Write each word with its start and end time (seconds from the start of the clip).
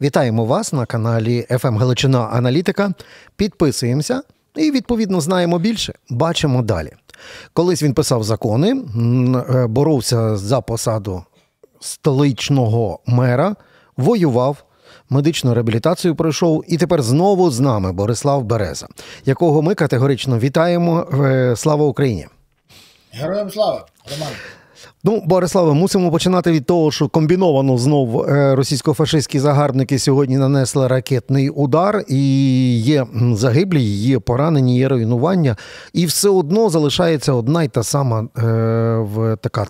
Вітаємо 0.00 0.44
вас 0.44 0.72
на 0.72 0.86
каналі 0.86 1.46
«ФМ 1.50 1.76
Галичина 1.76 2.18
Аналітика. 2.18 2.92
Підписуємося 3.36 4.22
і, 4.56 4.70
відповідно, 4.70 5.20
знаємо 5.20 5.58
більше. 5.58 5.94
Бачимо 6.10 6.62
далі. 6.62 6.92
Колись 7.52 7.82
він 7.82 7.94
писав 7.94 8.24
закони, 8.24 8.70
е, 8.70 9.66
боровся 9.66 10.36
за 10.36 10.60
посаду 10.60 11.24
столичного 11.80 13.00
мера, 13.06 13.56
воював. 13.96 14.64
Медичну 15.10 15.54
реабілітацію 15.54 16.14
пройшов, 16.14 16.64
і 16.68 16.78
тепер 16.78 17.02
знову 17.02 17.50
з 17.50 17.60
нами 17.60 17.92
Борислав 17.92 18.44
Береза, 18.44 18.86
якого 19.24 19.62
ми 19.62 19.74
категорично 19.74 20.38
вітаємо. 20.38 21.06
Е, 21.24 21.56
слава 21.56 21.84
Україні! 21.84 22.26
Героям 23.12 23.50
слава, 23.50 23.86
Роман! 24.10 24.32
Ну, 25.04 25.22
Бориславе, 25.26 25.74
мусимо 25.74 26.10
починати 26.10 26.52
від 26.52 26.66
того, 26.66 26.90
що 26.90 27.08
комбіновано 27.08 27.78
знов 27.78 28.20
е, 28.20 28.54
російсько-фашистські 28.54 29.38
загарбники 29.38 29.98
сьогодні 29.98 30.36
нанесли 30.36 30.88
ракетний 30.88 31.50
удар, 31.50 32.04
і 32.08 32.80
є 32.80 33.06
загиблі, 33.32 33.82
є 33.82 34.18
поранені, 34.18 34.78
є 34.78 34.88
руйнування, 34.88 35.56
і 35.92 36.06
все 36.06 36.28
одно 36.28 36.70
залишається 36.70 37.32
одна 37.32 37.62
й 37.62 37.68
та 37.68 37.82
сама 37.82 38.20
е, 38.20 38.26
в 38.96 39.36
така 39.36 39.66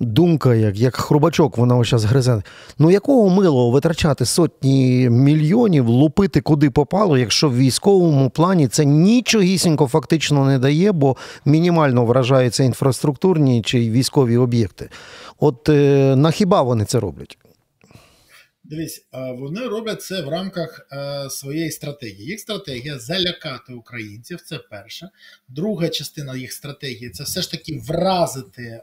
думка, 0.00 0.54
як 0.54 0.76
як 0.76 0.96
хрубачок, 0.96 1.58
вона 1.58 1.76
ось 1.76 1.90
зараз 1.90 2.04
гризе. 2.04 2.42
Ну 2.78 2.90
якого 2.90 3.28
милого 3.28 3.70
витрачати 3.70 4.24
сотні 4.24 5.08
мільйонів, 5.10 5.88
лупити 5.88 6.40
куди 6.40 6.70
попало, 6.70 7.18
якщо 7.18 7.48
в 7.48 7.56
військовому 7.56 8.30
плані 8.30 8.68
це 8.68 8.84
нічогісінько 8.84 9.86
фактично 9.86 10.44
не 10.44 10.58
дає, 10.58 10.92
бо 10.92 11.16
мінімально 11.44 12.04
вражаються 12.04 12.64
інфраструктурні 12.64 13.62
чи 13.62 13.78
військові 13.78 14.36
об'єкти. 14.36 14.88
От 15.40 15.68
е, 15.68 16.14
на 16.16 16.30
хіба 16.30 16.62
вони 16.62 16.84
це 16.84 17.00
роблять? 17.00 17.38
Дивись, 18.70 19.06
вони 19.12 19.60
роблять 19.60 20.02
це 20.02 20.22
в 20.22 20.28
рамках 20.28 20.86
е, 20.92 21.30
своєї 21.30 21.70
стратегії. 21.70 22.26
Їх 22.26 22.40
стратегія 22.40 22.98
залякати 22.98 23.72
українців. 23.72 24.40
Це 24.44 24.58
перше. 24.58 25.08
Друга 25.48 25.88
частина 25.88 26.36
їх 26.36 26.52
стратегії 26.52 27.10
це 27.10 27.24
все 27.24 27.42
ж 27.42 27.50
таки 27.50 27.80
вразити 27.88 28.82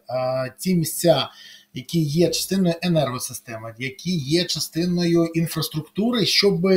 ті 0.60 0.76
місця, 0.76 1.30
які 1.74 2.00
є 2.00 2.30
частиною 2.30 2.76
енергосистеми, 2.82 3.76
які 3.80 4.18
є 4.18 4.44
частиною 4.44 5.26
інфраструктури, 5.26 6.26
щоб 6.26 6.68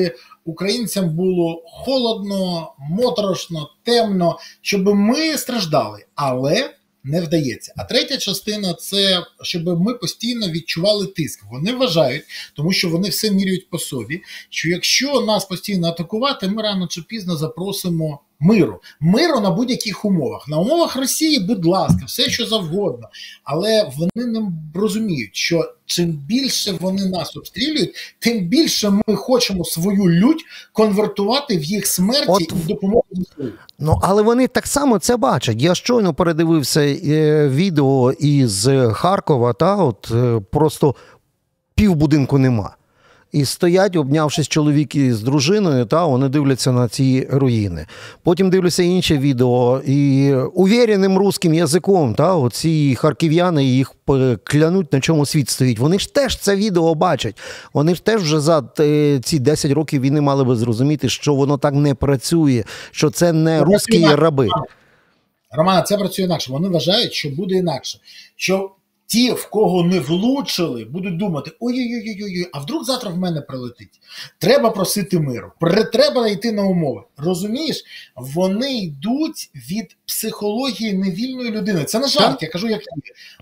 українцям 0.45 1.17
було 1.17 1.62
холодно, 1.67 2.75
моторошно, 2.78 3.70
темно, 3.83 4.39
щоб 4.61 4.86
ми 4.86 5.39
страждали. 5.39 6.05
Але 6.14 6.75
не 7.06 7.20
вдається. 7.20 7.72
А 7.76 7.84
третя 7.84 8.16
частина 8.16 8.74
це 8.74 9.26
щоб 9.42 9.80
ми 9.80 9.94
постійно 9.94 10.48
відчували 10.48 11.06
тиск. 11.06 11.44
Вони 11.50 11.72
вважають, 11.72 12.24
тому 12.54 12.72
що 12.72 12.88
вони 12.88 13.08
все 13.08 13.30
міряють 13.30 13.70
по 13.70 13.78
собі. 13.78 14.22
Що 14.50 14.68
якщо 14.68 15.20
нас 15.20 15.44
постійно 15.44 15.88
атакувати, 15.88 16.48
ми 16.48 16.62
рано 16.62 16.86
чи 16.86 17.02
пізно 17.02 17.36
запросимо 17.36 18.20
миру. 18.41 18.81
Миру 19.01 19.41
на 19.41 19.51
будь-яких 19.51 20.05
умовах. 20.05 20.48
На 20.48 20.59
умовах 20.59 20.97
Росії, 20.97 21.41
будь 21.41 21.67
ласка, 21.67 22.05
все 22.06 22.31
що 22.31 22.47
завгодно. 22.47 23.09
Але 23.45 23.91
вони 23.97 24.27
не 24.27 24.53
розуміють, 24.75 25.37
що 25.37 25.73
чим 25.87 26.11
більше 26.12 26.75
вони 26.81 27.07
нас 27.07 27.37
обстрілюють, 27.37 27.95
тим 28.19 28.41
більше 28.41 28.91
ми 28.91 29.17
хочемо 29.17 29.64
свою 29.64 30.11
лють 30.11 30.45
конвертувати 30.73 31.59
в 31.59 31.64
їх 31.64 31.87
смерті 31.87 32.27
От... 32.29 32.42
і 32.42 32.69
допомогу. 32.69 33.05
Ну 33.79 34.01
але 34.03 34.23
вони 34.23 34.48
так 34.48 34.67
само 34.67 34.98
це 34.98 35.17
бачать. 35.17 35.62
Я 35.62 35.75
щойно 35.75 36.14
передивився 36.14 36.81
е, 36.81 37.48
відео 37.48 38.12
із 38.12 38.69
Харкова, 38.92 39.53
та 39.53 39.77
от 39.77 40.11
е, 40.14 40.41
просто 40.51 40.95
півбудинку 41.75 42.39
нема. 42.39 42.75
І 43.37 43.45
стоять, 43.45 43.97
обнявшись 43.97 44.48
чоловіки 44.48 45.15
з 45.15 45.23
дружиною, 45.23 45.84
та 45.84 46.06
вони 46.06 46.29
дивляться 46.29 46.73
на 46.73 46.89
ці 46.89 47.27
руїни. 47.31 47.87
Потім 48.23 48.51
дивлюся 48.51 48.83
інше 48.83 49.19
відео, 49.19 49.81
і 49.87 50.33
увіреним 50.34 51.19
русським 51.19 51.55
язиком, 51.55 52.14
та 52.14 52.35
оці 52.35 52.95
харків'яни 52.95 53.64
їх 53.64 53.95
клянуть, 54.45 54.92
на 54.92 55.01
чому 55.01 55.27
світ 55.27 55.48
стоїть. 55.48 55.79
Вони 55.79 55.98
ж 55.98 56.14
теж 56.14 56.36
це 56.36 56.57
відео 56.57 56.95
бачать. 56.95 57.36
Вони 57.73 57.95
ж 57.95 58.05
теж 58.05 58.23
вже 58.23 58.41
за 58.41 58.64
е, 58.80 59.20
ці 59.25 59.39
10 59.39 59.73
років 59.73 60.02
війни 60.02 60.20
мали 60.20 60.45
би 60.45 60.57
зрозуміти, 60.57 61.08
що 61.08 61.35
воно 61.35 61.58
так 61.58 61.75
не 61.75 61.95
працює, 61.95 62.64
що 62.91 63.11
це 63.11 63.33
не 63.33 63.64
русські 63.64 64.07
раби. 64.07 64.48
Романа, 65.51 65.83
це 65.83 65.96
працює 65.96 66.25
інакше. 66.25 66.52
Вони 66.52 66.69
вважають, 66.69 67.13
що 67.13 67.29
буде 67.29 67.55
інакше. 67.55 67.98
Що 68.36 68.70
Ті, 69.06 69.33
в 69.33 69.46
кого 69.50 69.83
не 69.83 70.00
влучили, 70.00 70.84
будуть 70.84 71.17
думати: 71.17 71.50
ой-ой-ой, 71.61 72.48
а 72.52 72.58
вдруг 72.58 72.84
завтра 72.84 73.11
в 73.11 73.18
мене 73.18 73.40
прилетить. 73.40 74.00
Треба 74.39 74.70
просити 74.70 75.18
миру, 75.18 75.52
треба 75.92 76.28
йти 76.28 76.52
на 76.52 76.62
умови. 76.62 77.02
Розумієш, 77.16 77.84
вони 78.16 78.78
йдуть 78.78 79.50
від 79.55 79.96
психології 80.06 80.92
невільної 80.92 81.50
людини. 81.50 81.84
Це 81.84 81.98
не 81.98 82.08
жарт, 82.08 82.42
я 82.42 82.48
кажу, 82.48 82.68
як. 82.68 82.80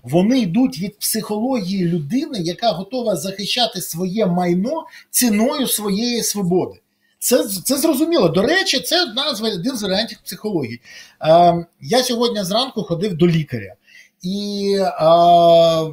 Вони 0.03 0.39
йдуть 0.39 0.79
від 0.79 0.99
психології 0.99 1.85
людини, 1.85 2.39
яка 2.39 2.71
готова 2.71 3.15
захищати 3.15 3.81
своє 3.81 4.25
майно 4.25 4.85
ціною 5.09 5.67
своєї 5.67 6.23
свободи. 6.23 6.79
Це 7.19 7.43
це 7.43 7.77
зрозуміло. 7.77 8.29
До 8.29 8.41
речі, 8.41 8.79
це 8.79 9.03
одна 9.03 9.35
з 9.35 9.41
один 9.41 9.77
з 9.77 9.83
варіантів 9.83 10.17
психології. 10.23 10.81
Е, 11.21 11.65
Я 11.81 12.03
сьогодні 12.03 12.43
зранку 12.43 12.83
ходив 12.83 13.13
до 13.13 13.27
лікаря. 13.27 13.73
І 14.25 14.77
а, 14.81 15.87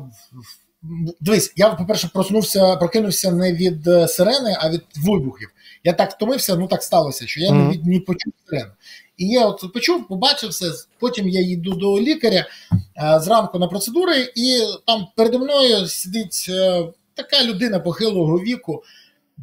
дивись, 1.21 1.53
я, 1.57 1.69
по-перше, 1.69 2.11
проснувся, 2.15 2.77
прокинувся 2.77 3.31
не 3.33 3.53
від 3.53 3.89
е, 3.89 4.09
сирени, 4.09 4.57
а 4.61 4.71
від 4.71 4.83
вибухів. 4.97 5.49
Я 5.85 5.93
так 5.93 6.13
втомився, 6.13 6.57
ну 6.57 6.69
так 6.69 6.83
сталося, 6.83 7.27
що 7.27 7.41
я 7.41 7.51
mm-hmm. 7.51 7.67
не, 7.67 7.73
від, 7.73 7.87
не 7.87 8.01
почув 8.01 8.33
сирену. 8.47 8.71
І 9.17 9.27
я 9.27 9.47
от 9.47 9.73
почув, 9.73 10.09
побачив 10.09 10.51
все. 10.51 10.67
Потім 10.99 11.29
я 11.29 11.41
йду 11.41 11.75
до 11.75 12.01
лікаря 12.01 12.47
а, 12.97 13.21
зранку 13.21 13.59
на 13.59 13.69
процедури, 13.69 14.33
і 14.35 14.61
там 14.87 15.07
переді 15.17 15.39
мною 15.39 15.87
сидить 15.87 16.47
а, 16.49 16.53
е, 16.53 16.93
така 17.15 17.45
людина 17.45 17.81
похилого 17.81 18.39
віку. 18.39 18.83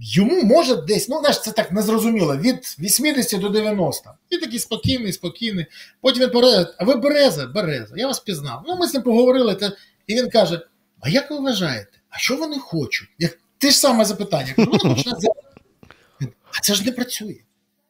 Йому 0.02 0.44
може 0.44 0.76
десь, 0.76 1.10
ну 1.10 1.20
знаєш, 1.20 1.42
це 1.42 1.52
так 1.52 1.72
незрозуміло, 1.72 2.38
від 2.38 2.76
80 2.80 3.42
до 3.42 3.50
90. 3.50 4.12
І 4.30 4.38
такий 4.38 4.60
спокійний, 4.60 5.14
спокійний. 5.14 5.66
Потім 6.02 6.24
він 6.24 6.32
бере, 6.32 6.74
а 6.78 6.84
ви 6.84 6.96
береза, 6.96 7.48
береза, 7.48 7.94
я 7.98 8.08
вас 8.08 8.20
пізнав. 8.20 8.64
Ну, 8.68 8.78
ми 8.78 8.88
з 8.88 8.94
ним 8.94 9.04
поговорили, 9.04 9.56
та... 9.56 9.72
і 10.08 10.16
він 10.16 10.30
каже: 10.30 10.62
А 11.00 11.10
як 11.10 11.32
ви 11.32 11.40
вважаєте, 11.40 11.92
а 12.10 12.18
що 12.18 12.38
вони 12.38 12.60
хочуть? 12.60 13.10
Як 13.20 13.38
те 13.58 13.72
ж 13.72 13.78
саме 13.78 14.06
запитання, 14.06 14.54
кажу, 14.56 14.72
вони 14.72 14.96
хочуть 14.96 15.14
А 16.58 16.62
це 16.62 16.74
ж 16.74 16.86
не 16.86 16.92
працює. 16.92 17.38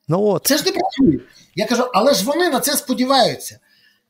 Ну 0.07 0.23
от. 0.23 0.45
Це 0.45 0.57
ж 0.57 0.65
не 0.65 0.71
працює. 0.71 1.19
Я 1.55 1.65
кажу, 1.65 1.83
але 1.93 2.13
ж 2.13 2.25
вони 2.25 2.49
на 2.49 2.59
це 2.59 2.77
сподіваються. 2.77 3.59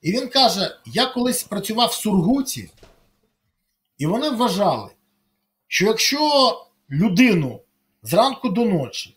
І 0.02 0.12
він 0.12 0.28
каже: 0.28 0.78
я 0.86 1.06
колись 1.06 1.44
працював 1.44 1.90
в 1.90 1.94
Сургуті, 1.94 2.70
і 3.98 4.06
вони 4.06 4.30
вважали, 4.30 4.90
що 5.68 5.86
якщо 5.86 6.54
людину 6.92 7.62
зранку 8.04 8.50
до 8.50 8.66
ночі 8.66 9.16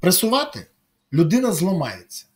пресувати, 0.00 0.66
людина 1.12 1.52
зламається. 1.52 2.26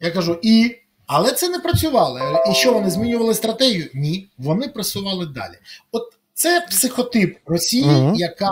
Я 0.00 0.10
кажу, 0.10 0.38
і. 0.42 0.76
Але 1.12 1.32
це 1.32 1.48
не 1.48 1.58
працювало. 1.58 2.20
І 2.50 2.54
що 2.54 2.72
вони 2.72 2.90
змінювали 2.90 3.34
стратегію? 3.34 3.88
Ні, 3.94 4.28
вони 4.38 4.68
пресували 4.68 5.26
далі. 5.26 5.54
От 5.92 6.02
це 6.34 6.66
психотип 6.70 7.38
Росії, 7.46 7.94
угу. 7.94 8.16
яка 8.16 8.50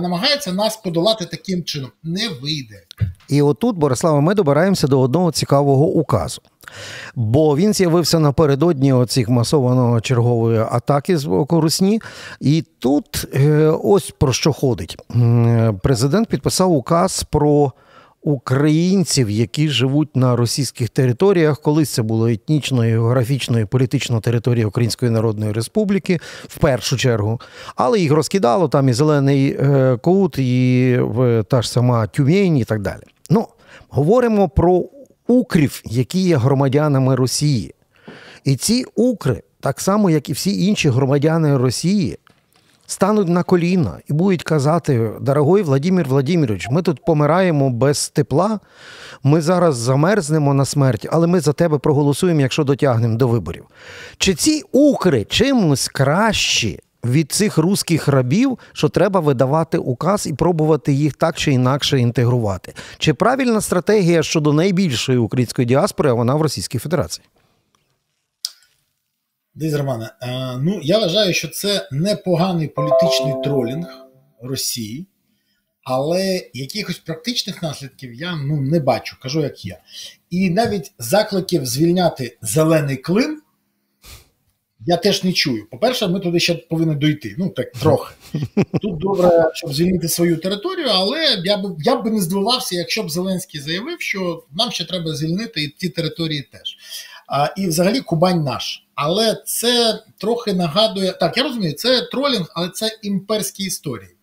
намагається 0.00 0.52
нас 0.52 0.76
подолати 0.76 1.26
таким 1.26 1.64
чином. 1.64 1.90
Не 2.02 2.28
вийде. 2.28 2.82
І 3.28 3.42
отут, 3.42 3.76
Борислава, 3.76 4.20
ми 4.20 4.34
добираємося 4.34 4.86
до 4.86 5.00
одного 5.00 5.32
цікавого 5.32 5.86
указу. 5.86 6.42
Бо 7.14 7.56
він 7.56 7.74
з'явився 7.74 8.18
напередодні 8.18 8.92
оцих 8.92 9.28
масованої 9.28 10.00
чергової 10.00 10.58
атаки 10.58 11.18
з 11.18 11.24
боку 11.24 11.60
Русні. 11.60 12.00
І 12.40 12.64
тут 12.78 13.26
е, 13.34 13.72
ось 13.82 14.14
про 14.18 14.32
що 14.32 14.52
ходить. 14.52 14.96
Президент 15.82 16.28
підписав 16.28 16.72
указ 16.72 17.26
про. 17.30 17.72
Українців, 18.24 19.30
які 19.30 19.68
живуть 19.68 20.16
на 20.16 20.36
російських 20.36 20.88
територіях, 20.88 21.60
колись 21.60 21.90
це 21.90 22.02
було 22.02 22.28
етнічно, 22.28 22.80
географічно 22.80 23.60
і 23.60 23.64
політично 23.64 24.20
територія 24.20 24.66
Української 24.66 25.10
Народної 25.10 25.52
Республіки, 25.52 26.20
в 26.48 26.58
першу 26.58 26.96
чергу, 26.96 27.40
але 27.76 28.00
їх 28.00 28.12
розкидало 28.12 28.68
там 28.68 28.88
і 28.88 28.92
Зелений 28.92 29.56
е, 29.60 29.98
Кут, 30.02 30.38
і 30.38 30.98
та 31.48 31.62
ж 31.62 31.70
сама 31.70 32.06
Тюмень, 32.06 32.56
і 32.56 32.64
так 32.64 32.82
далі. 32.82 33.02
Ну, 33.30 33.46
говоримо 33.88 34.48
про 34.48 34.84
укрів, 35.32 35.82
які 35.84 36.20
є 36.20 36.36
громадянами 36.36 37.14
Росії. 37.14 37.74
І 38.44 38.56
ці 38.56 38.84
укри, 38.94 39.42
так 39.60 39.80
само, 39.80 40.10
як 40.10 40.28
і 40.28 40.32
всі 40.32 40.66
інші 40.66 40.88
громадяни 40.88 41.56
Росії, 41.56 42.18
стануть 42.86 43.28
на 43.28 43.42
коліна 43.42 43.98
і 44.10 44.12
будуть 44.12 44.42
казати: 44.42 45.10
дорогой 45.20 45.62
Владимир 45.62 46.08
Владимирович, 46.08 46.68
ми 46.70 46.82
тут 46.82 47.04
помираємо 47.04 47.70
без 47.70 48.08
тепла, 48.08 48.60
ми 49.22 49.40
зараз 49.40 49.76
замерзнемо 49.76 50.54
на 50.54 50.64
смерть, 50.64 51.08
але 51.10 51.26
ми 51.26 51.40
за 51.40 51.52
тебе 51.52 51.78
проголосуємо, 51.78 52.40
якщо 52.40 52.64
дотягнемо 52.64 53.16
до 53.16 53.28
виборів. 53.28 53.64
Чи 54.18 54.34
ці 54.34 54.62
укри 54.72 55.24
чимось 55.24 55.88
кращі 55.88 56.80
від 57.04 57.32
цих 57.32 57.58
руських 57.58 58.08
рабів, 58.08 58.58
що 58.72 58.88
треба 58.88 59.20
видавати 59.20 59.78
указ 59.78 60.26
і 60.26 60.34
пробувати 60.34 60.92
їх 60.92 61.14
так 61.14 61.36
чи 61.36 61.52
інакше 61.52 61.98
інтегрувати. 61.98 62.74
Чи 62.98 63.14
правильна 63.14 63.60
стратегія 63.60 64.22
щодо 64.22 64.52
найбільшої 64.52 65.18
української 65.18 65.66
діаспори, 65.66 66.10
а 66.10 66.14
вона 66.14 66.34
в 66.34 66.42
Російській 66.42 66.78
Федерації? 66.78 67.26
Дивіться, 69.54 69.78
Романе, 69.78 70.10
е, 70.22 70.58
ну 70.58 70.80
я 70.82 70.98
вважаю, 70.98 71.34
що 71.34 71.48
це 71.48 71.88
непоганий 71.92 72.68
політичний 72.68 73.34
тролінг 73.44 73.86
Росії, 74.42 75.06
але 75.84 76.50
якихось 76.54 76.98
практичних 76.98 77.62
наслідків 77.62 78.14
я 78.14 78.36
ну, 78.36 78.60
не 78.60 78.80
бачу, 78.80 79.16
кажу, 79.22 79.40
як 79.40 79.64
є. 79.64 79.78
І 80.30 80.50
навіть 80.50 80.92
закликів 80.98 81.66
звільняти 81.66 82.38
зелений 82.42 82.96
клин 82.96 83.41
я 84.86 84.96
теж 84.96 85.24
не 85.24 85.32
чую. 85.32 85.66
По-перше, 85.70 86.08
ми 86.08 86.20
туди 86.20 86.40
ще 86.40 86.54
повинні 86.54 86.94
дойти. 86.94 87.34
Ну 87.38 87.48
так 87.48 87.72
трохи. 87.72 88.14
Тут 88.82 88.98
добре, 88.98 89.50
щоб 89.54 89.74
звільнити 89.74 90.08
свою 90.08 90.36
територію, 90.36 90.86
але 90.90 91.42
я 91.44 91.56
б 91.56 91.76
я 91.78 91.96
б 91.96 92.06
не 92.06 92.20
здивувався, 92.20 92.76
якщо 92.76 93.02
б 93.02 93.10
Зеленський 93.10 93.60
заявив, 93.60 94.00
що 94.00 94.44
нам 94.52 94.70
ще 94.70 94.84
треба 94.84 95.14
звільнити 95.14 95.62
і 95.62 95.68
ті 95.68 95.88
території 95.88 96.42
теж. 96.42 96.76
А, 97.26 97.48
І 97.56 97.66
взагалі 97.66 98.00
Кубань 98.00 98.44
наш. 98.44 98.86
Але 98.94 99.42
це 99.46 100.02
трохи 100.18 100.52
нагадує. 100.52 101.12
Так, 101.12 101.36
я 101.36 101.42
розумію, 101.42 101.72
це 101.72 102.02
тролінг, 102.02 102.46
але 102.54 102.68
це 102.68 102.98
імперські 103.02 103.64
історії. 103.64 104.16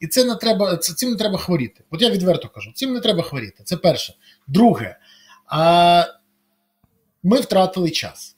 І 0.00 0.06
це 0.06 0.24
не 0.24 0.34
треба, 0.34 0.76
це, 0.76 0.94
цим 0.94 1.10
не 1.10 1.16
треба 1.16 1.38
хворіти. 1.38 1.84
От 1.90 2.02
я 2.02 2.10
відверто 2.10 2.48
кажу, 2.48 2.72
цим 2.74 2.92
не 2.92 3.00
треба 3.00 3.22
хворіти. 3.22 3.62
Це 3.64 3.76
перше. 3.76 4.14
Друге, 4.46 4.96
а, 5.46 6.04
ми 7.22 7.40
втратили 7.40 7.90
час 7.90 8.31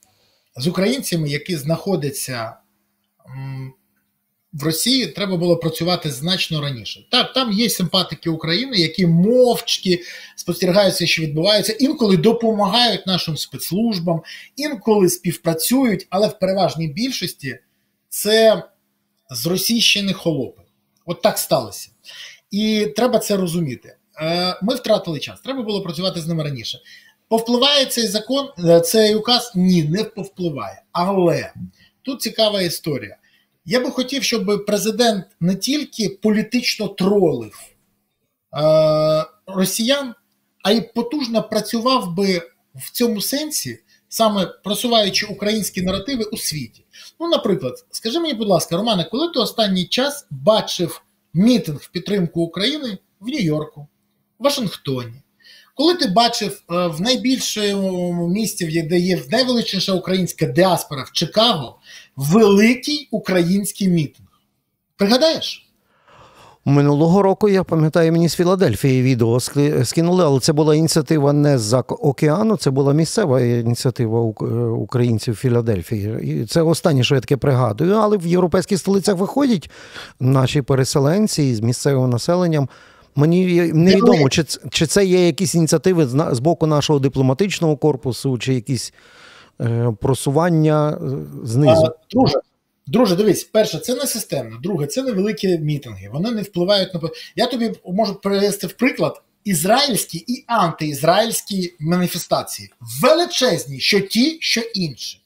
з 0.57 0.67
українцями, 0.67 1.29
які 1.29 1.57
знаходяться 1.57 2.57
в 4.53 4.63
Росії, 4.63 5.07
треба 5.07 5.37
було 5.37 5.57
працювати 5.57 6.11
значно 6.11 6.61
раніше. 6.61 7.07
Так, 7.11 7.33
там 7.33 7.53
є 7.53 7.71
симпатики 7.71 8.31
України, 8.31 8.77
які 8.77 9.07
мовчки 9.07 10.03
спостерігаються, 10.37 11.07
що 11.07 11.23
відбувається, 11.23 11.73
інколи 11.73 12.17
допомагають 12.17 13.07
нашим 13.07 13.37
спецслужбам, 13.37 14.23
інколи 14.57 15.09
співпрацюють, 15.09 16.07
але 16.11 16.29
в 16.29 16.39
переважній 16.39 16.89
більшості 16.89 17.59
це 18.09 18.63
зросійщені 19.31 20.13
холопи. 20.13 20.63
От 21.07 21.23
так 21.23 21.39
сталося. 21.39 21.91
І 22.51 22.87
треба 22.97 23.19
це 23.19 23.37
розуміти. 23.37 23.97
Е, 24.21 24.59
ми 24.63 24.75
втратили 24.75 25.21
час, 25.21 25.41
треба 25.41 25.63
було 25.63 25.83
працювати 25.83 26.21
з 26.21 26.27
ними 26.27 26.43
раніше. 26.43 26.79
Повпливає 27.29 27.87
цей 27.87 28.07
закон, 28.07 28.49
е, 28.65 28.81
цей 28.81 29.15
указ? 29.15 29.53
Ні, 29.55 29.83
не 29.83 30.05
повпливає. 30.05 30.83
Але 30.93 31.53
тут 32.03 32.23
цікава 32.23 32.63
історія. 32.63 33.17
Я 33.65 33.81
би 33.81 33.91
хотів, 33.91 34.23
щоб 34.23 34.65
президент 34.67 35.25
не 35.41 35.57
тільки 35.57 36.09
політично 36.09 36.89
тролив 36.89 37.59
е, 38.57 39.27
росіян, 39.47 40.15
а 40.63 40.71
й 40.73 40.81
потужно 40.81 41.43
працював 41.43 42.15
би 42.15 42.43
в 42.75 42.91
цьому 42.93 43.21
сенсі, 43.21 43.79
саме 44.09 44.47
просуваючи 44.47 45.27
українські 45.27 45.83
наративи 45.83 46.25
у 46.25 46.37
світі. 46.37 46.85
Ну, 47.21 47.29
наприклад, 47.29 47.85
скажи 47.91 48.21
мені, 48.21 48.35
будь 48.35 48.49
ласка, 48.49 48.77
Романе, 48.77 49.09
коли 49.11 49.33
ти 49.33 49.39
останній 49.39 49.87
час 49.87 50.27
бачив 50.31 51.03
мітинг 51.35 51.79
в 51.79 51.89
підтримку 51.91 52.43
України 52.43 52.99
в 53.21 53.29
Нью-Йорку, 53.29 53.87
Вашингтоні? 54.39 55.24
Коли 55.75 55.95
ти 55.95 56.09
бачив 56.09 56.63
е, 56.71 56.87
в 56.87 57.01
найбільшому 57.01 58.29
місті, 58.29 58.83
де 58.83 58.99
є 58.99 59.23
найвеличніша 59.31 59.93
українська 59.93 60.47
діаспора 60.47 61.03
в 61.03 61.13
Чикаго, 61.13 61.77
великий 62.17 63.09
український 63.11 63.89
мітинг? 63.89 64.29
Пригадаєш? 64.97 65.61
Минулого 66.67 67.23
року 67.23 67.49
я 67.49 67.65
пам'ятаю, 67.65 68.13
мені 68.13 68.29
з 68.29 68.35
Філадельфії 68.35 69.03
відео 69.03 69.41
скинули, 69.85 70.25
але 70.25 70.41
це 70.41 70.53
була 70.53 70.75
ініціатива 70.75 71.33
не 71.33 71.59
з 71.59 71.83
океану, 71.89 72.57
це 72.57 72.71
була 72.71 72.93
місцева 72.93 73.41
ініціатива 73.41 74.21
українців 74.71 75.35
Філадельфії. 75.35 76.19
І 76.23 76.47
це 76.47 76.63
останнє, 76.63 77.05
що 77.05 77.15
я 77.15 77.21
таке 77.21 77.37
пригадую. 77.37 77.95
Але 77.95 78.17
в 78.17 78.27
європейських 78.27 78.79
столицях 78.79 79.17
виходять 79.17 79.71
наші 80.21 80.63
переселенці 80.63 81.55
з 81.55 81.61
місцевим 81.61 82.11
населенням. 82.11 82.69
Мені 83.17 83.63
невідомо, 83.73 84.29
чи 84.29 84.45
чи 84.71 84.87
це 84.87 85.05
є 85.05 85.27
якісь 85.27 85.55
ініціативи 85.55 86.07
з 86.07 86.39
боку 86.39 86.67
нашого 86.67 86.99
дипломатичного 86.99 87.77
корпусу, 87.77 88.39
чи 88.39 88.55
якісь 88.55 88.93
е, 89.61 89.93
просування 90.01 90.91
е, 90.91 91.47
знизу. 91.47 91.95
Друже, 92.11 92.39
друже, 92.87 93.17
дивись, 93.17 93.45
перше, 93.45 93.79
це 93.79 93.95
не 93.95 94.07
системно. 94.07 94.59
Друге, 94.63 94.87
це 94.87 95.03
невеликі 95.03 95.59
мітинги. 95.59 96.09
Вони 96.13 96.31
не 96.31 96.43
впливають 96.43 96.95
на 96.95 97.01
Я 97.37 97.47
тобі 97.47 97.73
можу 97.87 98.15
привести 98.15 98.67
в 98.67 98.73
приклад 98.73 99.23
ізраїльські 99.45 100.25
і 100.27 100.45
антиізраїльські 100.47 101.75
маніфестації. 101.81 102.71
Величезні, 103.03 103.81
що 103.81 104.01
ті, 104.01 104.39
що 104.41 104.61
інші. 104.61 105.21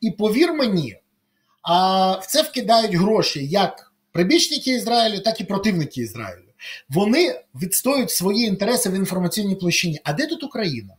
І 0.00 0.10
повір 0.10 0.52
мені, 0.52 0.96
а 1.62 2.12
в 2.12 2.26
це 2.26 2.42
вкидають 2.42 2.94
гроші 2.94 3.46
як 3.46 3.92
прибічники 4.12 4.70
Ізраїлю, 4.70 5.18
так 5.18 5.40
і 5.40 5.44
противники 5.44 6.00
Ізраїлю. 6.00 6.41
Вони 6.88 7.40
відстоюють 7.54 8.10
свої 8.10 8.46
інтереси 8.46 8.90
в 8.90 8.94
інформаційній 8.94 9.54
площині. 9.54 10.00
А 10.04 10.12
де 10.12 10.26
тут 10.26 10.42
Україна? 10.42 10.94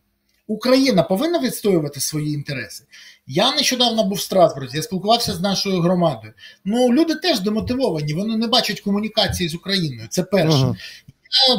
Україна 0.46 1.02
повинна 1.02 1.38
відстоювати 1.38 2.00
свої 2.00 2.34
інтереси. 2.34 2.84
Я 3.26 3.54
нещодавно 3.54 4.04
був 4.04 4.18
в 4.18 4.20
Страсбурзі, 4.20 4.76
я 4.76 4.82
спілкувався 4.82 5.34
з 5.34 5.40
нашою 5.40 5.80
громадою. 5.80 6.32
Ну 6.64 6.92
люди 6.92 7.14
теж 7.14 7.40
демотивовані, 7.40 8.14
вони 8.14 8.36
не 8.36 8.46
бачать 8.46 8.80
комунікації 8.80 9.48
з 9.48 9.54
Україною. 9.54 10.08
Це 10.10 10.22
перше. 10.22 10.56
Ага. 10.56 10.76
Я 11.48 11.56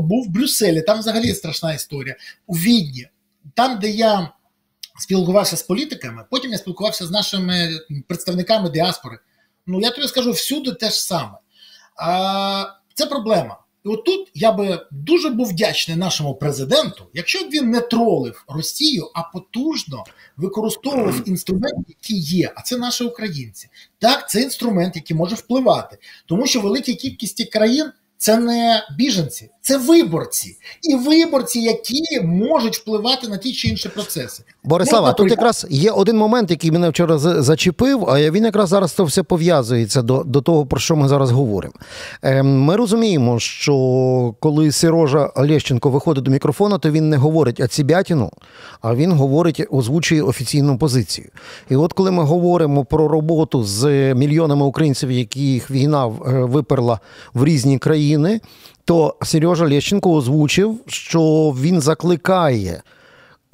був 0.00 0.24
в 0.24 0.28
Брюсселі, 0.28 0.82
там 0.82 0.98
взагалі 0.98 1.34
страшна 1.34 1.74
історія. 1.74 2.16
У 2.46 2.54
Відні, 2.54 3.08
там, 3.54 3.78
де 3.78 3.90
я 3.90 4.32
спілкувався 4.98 5.56
з 5.56 5.62
політиками, 5.62 6.24
потім 6.30 6.52
я 6.52 6.58
спілкувався 6.58 7.06
з 7.06 7.10
нашими 7.10 7.80
представниками 8.08 8.70
діаспори. 8.70 9.18
Ну 9.66 9.80
я 9.80 9.90
тобі 9.90 10.08
скажу 10.08 10.30
всюди 10.30 10.72
те 10.72 10.90
ж 10.90 11.02
саме. 11.02 11.38
А, 11.96 12.64
це 12.96 13.06
проблема. 13.06 13.58
І 13.84 13.88
отут 13.88 14.30
я 14.34 14.52
би 14.52 14.80
дуже 14.90 15.30
був 15.30 15.48
вдячний 15.48 15.96
нашому 15.96 16.34
президенту, 16.34 17.06
якщо 17.14 17.44
б 17.44 17.50
він 17.50 17.70
не 17.70 17.80
тролив 17.80 18.44
Росію, 18.48 19.10
а 19.14 19.22
потужно 19.22 20.04
використовував 20.36 21.22
інструмент, 21.28 21.88
який 21.88 22.20
є. 22.20 22.52
А 22.56 22.62
це 22.62 22.76
наші 22.76 23.04
українці. 23.04 23.68
Так, 23.98 24.30
це 24.30 24.42
інструмент, 24.42 24.96
який 24.96 25.16
може 25.16 25.34
впливати, 25.34 25.98
тому 26.26 26.46
що 26.46 26.60
велика 26.60 26.92
кількість 26.92 27.52
країн 27.52 27.92
це 28.18 28.36
не 28.36 28.82
біженці, 28.98 29.50
це 29.60 29.78
виборці, 29.78 30.56
і 30.82 30.94
виборці, 30.94 31.60
які 31.60 32.20
можуть 32.24 32.76
впливати 32.76 33.28
на 33.28 33.36
ті 33.36 33.52
чи 33.52 33.68
інші 33.68 33.88
процеси. 33.88 34.42
Борислава, 34.64 35.12
тут 35.12 35.30
якраз 35.30 35.66
є 35.70 35.90
один 35.90 36.16
момент, 36.16 36.50
який 36.50 36.70
мене 36.70 36.88
вчора 36.88 37.18
зачепив, 37.18 38.10
а 38.10 38.30
він 38.30 38.44
якраз 38.44 38.68
зараз 38.68 38.92
то 38.92 39.04
все 39.04 39.22
пов'язується 39.22 40.02
до 40.02 40.22
до 40.22 40.40
того, 40.40 40.66
про 40.66 40.80
що 40.80 40.96
ми 40.96 41.08
зараз 41.08 41.30
говоримо. 41.30 41.74
Ем, 42.22 42.60
ми 42.62 42.76
розуміємо, 42.76 43.38
що 43.38 44.34
коли 44.40 44.72
Сирожа 44.72 45.26
Олещенко 45.26 45.90
виходить 45.90 46.24
до 46.24 46.30
мікрофона, 46.30 46.78
то 46.78 46.90
він 46.90 47.10
не 47.10 47.16
говорить 47.16 47.60
ацібятіну, 47.60 48.30
а 48.80 48.94
він 48.94 49.12
говорить, 49.12 49.66
озвучує 49.70 50.22
офіційну 50.22 50.78
позицію. 50.78 51.28
І 51.70 51.76
от 51.76 51.92
коли 51.92 52.10
ми 52.10 52.22
говоримо 52.22 52.84
про 52.84 53.08
роботу 53.08 53.64
з 53.64 54.14
мільйонами 54.14 54.64
українців, 54.64 55.10
яких 55.10 55.70
війна 55.70 56.06
е, 56.06 56.10
виперла 56.30 57.00
в 57.34 57.44
різні 57.44 57.78
країни, 57.78 58.05
то 58.84 59.16
Сережа 59.22 59.64
Лещенко 59.64 60.12
озвучив, 60.12 60.80
що 60.86 61.54
він 61.60 61.80
закликає 61.80 62.82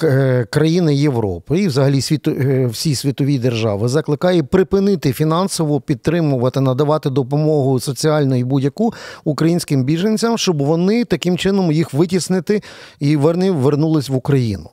е, 0.02 0.46
країни 0.50 0.94
Європи 0.94 1.60
і 1.60 1.66
взагалі 1.66 2.00
світу, 2.00 2.30
е, 2.30 2.66
всі 2.66 2.94
світові 2.94 3.38
держави 3.38 3.88
закликає 3.88 4.42
припинити 4.42 5.12
фінансово 5.12 5.80
підтримувати, 5.80 6.60
надавати 6.60 7.10
допомогу 7.10 7.80
соціальну 7.80 8.36
і 8.36 8.44
будь-яку 8.44 8.92
українським 9.24 9.84
біженцям, 9.84 10.38
щоб 10.38 10.62
вони 10.62 11.04
таким 11.04 11.38
чином 11.38 11.72
їх 11.72 11.94
витіснити 11.94 12.62
і 13.00 13.16
вернулись 13.16 14.08
в 14.08 14.14
Україну. 14.14 14.70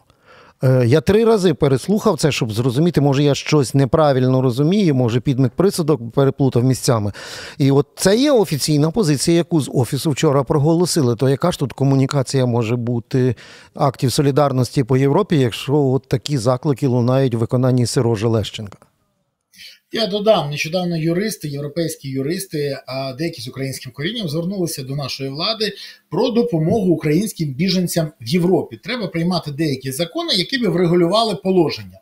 Е, 0.63 0.84
я 0.86 1.01
три 1.01 1.25
рази 1.25 1.54
переслухав 1.54 2.20
це, 2.20 2.32
щоб 2.32 2.51
зрозуміти, 2.51 3.01
може 3.01 3.24
я 3.24 3.36
щось 3.36 3.74
неправильно 3.74 4.42
розумію, 4.42 4.96
може 4.96 5.20
підмик 5.20 5.51
присудок 5.56 6.12
переплутав 6.12 6.63
місцями. 6.63 7.12
І 7.58 7.72
от 7.72 7.88
це 7.96 8.18
є 8.18 8.32
офіційна 8.32 8.92
позиція, 8.92 9.38
яку 9.38 9.62
з 9.62 9.72
офісу 9.74 10.12
вчора 10.12 10.44
проголосили. 10.44 11.16
То 11.16 11.30
яка 11.30 11.51
ж 11.51 11.60
тут 11.60 11.74
комунікація 11.74 12.46
може 12.46 12.75
бути 12.75 13.36
актів 13.75 14.12
солідарності 14.12 14.84
по 14.84 14.98
Європі, 14.98 15.39
якщо 15.39 15.75
от 15.75 16.08
такі 16.08 16.38
заклики 16.38 16.88
лунають 16.88 17.36
в 17.36 17.38
виконанні 17.38 17.86
Сирожа 17.86 18.28
Лещенка? 18.28 18.88
Я 19.91 20.08
додам 20.08 20.50
нещодавно 20.50 20.98
юристи, 20.98 21.48
європейські 21.48 22.10
юристи, 22.10 22.77
а 22.88 23.13
деякі 23.13 23.41
з 23.41 23.48
українським 23.48 23.91
корінням 23.91 24.29
звернулися 24.29 24.84
до 24.84 24.96
нашої 24.96 25.29
влади 25.29 25.74
про 26.10 26.29
допомогу 26.29 26.91
українським 26.93 27.53
біженцям 27.53 28.12
в 28.22 28.27
Європі. 28.27 28.77
Треба 28.84 29.08
приймати 29.08 29.51
деякі 29.51 29.91
закони, 29.91 30.34
які 30.34 30.58
би 30.58 30.67
врегулювали 30.67 31.36
положення. 31.36 32.00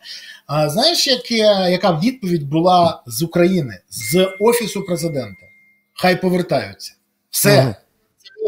А 0.48 0.70
знаєш, 0.70 1.08
як, 1.08 1.32
яка 1.72 2.00
відповідь 2.04 2.50
була 2.50 3.04
з 3.06 3.22
України 3.22 3.80
з 3.90 4.30
офісу 4.40 4.84
президента? 4.84 5.46
Хай 5.94 6.22
повертаються. 6.22 6.94
Все. 7.30 7.60
Ага. 7.60 7.76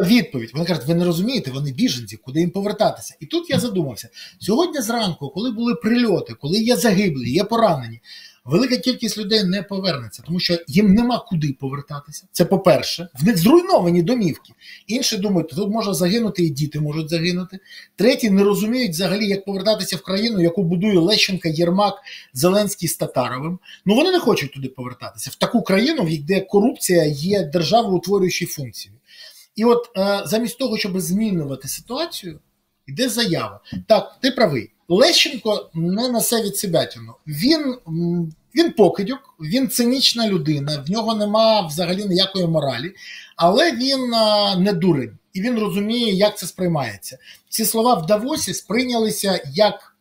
Відповідь, 0.06 0.52
вони 0.54 0.66
кажуть, 0.66 0.86
ви 0.88 0.96
не 0.96 1.06
розумієте, 1.06 1.52
вони 1.52 1.72
біженці, 1.72 2.18
куди 2.18 2.40
їм 2.40 2.50
повертатися. 2.50 3.16
І 3.20 3.26
тут 3.26 3.50
я 3.50 3.60
задумався 3.60 4.10
сьогодні 4.40 4.82
зранку, 4.82 5.30
коли 5.30 5.52
були 5.52 5.76
прильоти, 5.76 6.34
коли 6.34 6.60
є 6.60 6.76
загиблі, 6.76 7.32
є 7.32 7.44
поранені, 7.44 8.00
велика 8.46 8.78
кількість 8.78 9.18
людей 9.18 9.44
не 9.44 9.64
повернеться, 9.64 10.24
тому 10.26 10.40
що 10.40 10.58
їм 10.68 10.94
нема 10.94 11.26
куди 11.30 11.56
повертатися. 11.60 12.28
Це 12.32 12.46
по-перше, 12.46 13.10
в 13.20 13.24
них 13.24 13.38
зруйновані 13.38 14.02
домівки. 14.02 14.54
Інші 14.88 15.18
думають, 15.18 15.50
тут 15.50 15.70
може 15.70 15.94
загинути, 15.94 16.44
і 16.44 16.50
діти 16.50 16.80
можуть 16.80 17.10
загинути. 17.10 17.60
Треті 17.96 18.30
не 18.30 18.44
розуміють 18.44 18.92
взагалі, 18.92 19.28
як 19.28 19.46
повертатися 19.46 19.96
в 19.96 20.02
країну, 20.02 20.42
яку 20.42 20.64
будує 20.64 21.00
Лещенка, 21.00 21.50
Єрмак, 21.50 21.94
Зеленський 22.34 22.90
з 22.90 22.98
Татаровим. 22.98 23.60
Ну 23.86 23.96
вони 23.96 24.12
не 24.12 24.20
хочуть 24.20 24.54
туди 24.54 24.68
повертатися 24.68 25.30
в 25.34 25.36
таку 25.36 25.62
країну, 25.62 26.10
де 26.28 26.42
корупція 26.42 27.06
є 27.06 27.44
державоутворюючою 27.44 28.52
функцією. 28.52 29.00
І 29.56 29.66
от 29.66 29.90
е, 29.98 30.22
замість 30.26 30.58
того, 30.58 30.78
щоб 30.78 31.00
змінювати 31.00 31.68
ситуацію, 31.68 32.40
йде 32.88 33.10
заява. 33.10 33.60
Так, 33.88 34.18
ти 34.22 34.32
правий. 34.32 34.72
Лещенко 34.90 35.70
не 35.74 36.10
несе 36.10 36.42
від 36.42 36.58
себятину. 36.58 37.14
Він 37.28 37.76
він 38.56 38.72
покидьок, 38.72 39.20
він 39.40 39.70
цинічна 39.70 40.28
людина, 40.28 40.84
в 40.88 40.92
нього 40.92 41.16
нема 41.16 41.68
взагалі 41.68 42.06
ніякої 42.06 42.48
моралі, 42.48 42.94
але 43.36 43.72
він 43.72 44.10
не 44.64 44.74
дурень 44.74 45.18
і 45.34 45.42
він 45.42 45.60
розуміє, 45.60 46.14
як 46.14 46.38
це 46.38 46.48
сприймається. 46.48 47.18
Ці 47.50 47.66
слова 47.66 47.94
в 47.94 48.06
Давосі 48.06 48.54
сприйнялися 48.54 49.42
як 49.54 49.96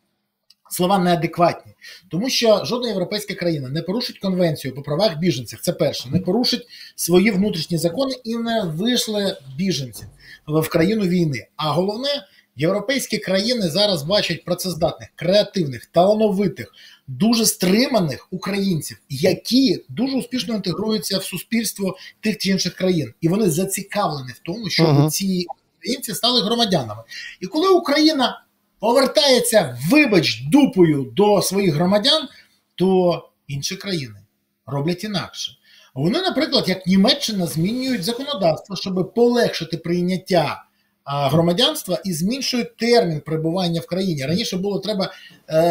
слова 0.71 0.99
неадекватні, 0.99 1.73
тому 2.11 2.31
що 2.31 2.65
жодна 2.65 2.89
європейська 2.89 3.35
країна 3.35 3.69
не 3.69 3.83
порушить 3.83 4.19
конвенцію 4.19 4.75
по 4.75 4.83
правах 4.83 5.19
біженців. 5.19 5.61
Це 5.63 5.73
перше, 5.73 6.09
не 6.11 6.21
порушить 6.21 6.67
свої 6.97 7.31
внутрішні 7.31 7.79
закони 7.79 8.15
і 8.25 8.37
не 8.37 8.63
вийшли 8.63 9.37
біженців 9.57 10.07
в 10.47 10.69
країну 10.69 11.07
війни. 11.07 11.47
А 11.57 11.71
головне. 11.71 12.25
Європейські 12.59 13.19
країни 13.19 13.69
зараз 13.69 14.03
бачать 14.03 14.45
працездатних, 14.45 15.09
креативних, 15.15 15.87
талановитих, 15.87 16.75
дуже 17.07 17.47
стриманих 17.47 18.29
українців, 18.31 19.01
які 19.09 19.85
дуже 19.89 20.17
успішно 20.17 20.55
інтегруються 20.55 21.19
в 21.19 21.25
суспільство 21.25 21.97
тих 22.21 22.39
чи 22.39 22.51
інших 22.51 22.75
країн, 22.75 23.15
і 23.21 23.29
вони 23.29 23.51
зацікавлені 23.51 24.33
в 24.33 24.39
тому, 24.39 24.71
щоб 24.71 24.87
uh-huh. 24.87 25.11
ці 25.11 25.47
українці 25.79 26.15
стали 26.15 26.43
громадянами. 26.43 27.03
І 27.41 27.47
коли 27.47 27.69
Україна 27.69 28.45
повертається, 28.81 29.79
вибач, 29.91 30.43
дупою 30.43 31.13
до 31.17 31.43
своїх 31.43 31.75
громадян, 31.75 32.29
то 32.75 33.23
інші 33.49 33.77
країни 33.77 34.21
роблять 34.67 35.05
інакше. 35.05 35.53
Вони, 35.95 36.21
наприклад, 36.21 36.69
як 36.69 36.87
Німеччина, 36.87 37.47
змінюють 37.47 38.05
законодавство, 38.05 38.77
щоб 38.77 39.15
полегшити 39.15 39.77
прийняття 39.77 40.65
громадянства 41.09 42.01
і 42.05 42.13
зменшують 42.13 42.77
термін 42.77 43.21
перебування 43.21 43.81
в 43.81 43.87
країні. 43.87 44.27
Раніше 44.27 44.57
було 44.57 44.79
треба 44.79 45.13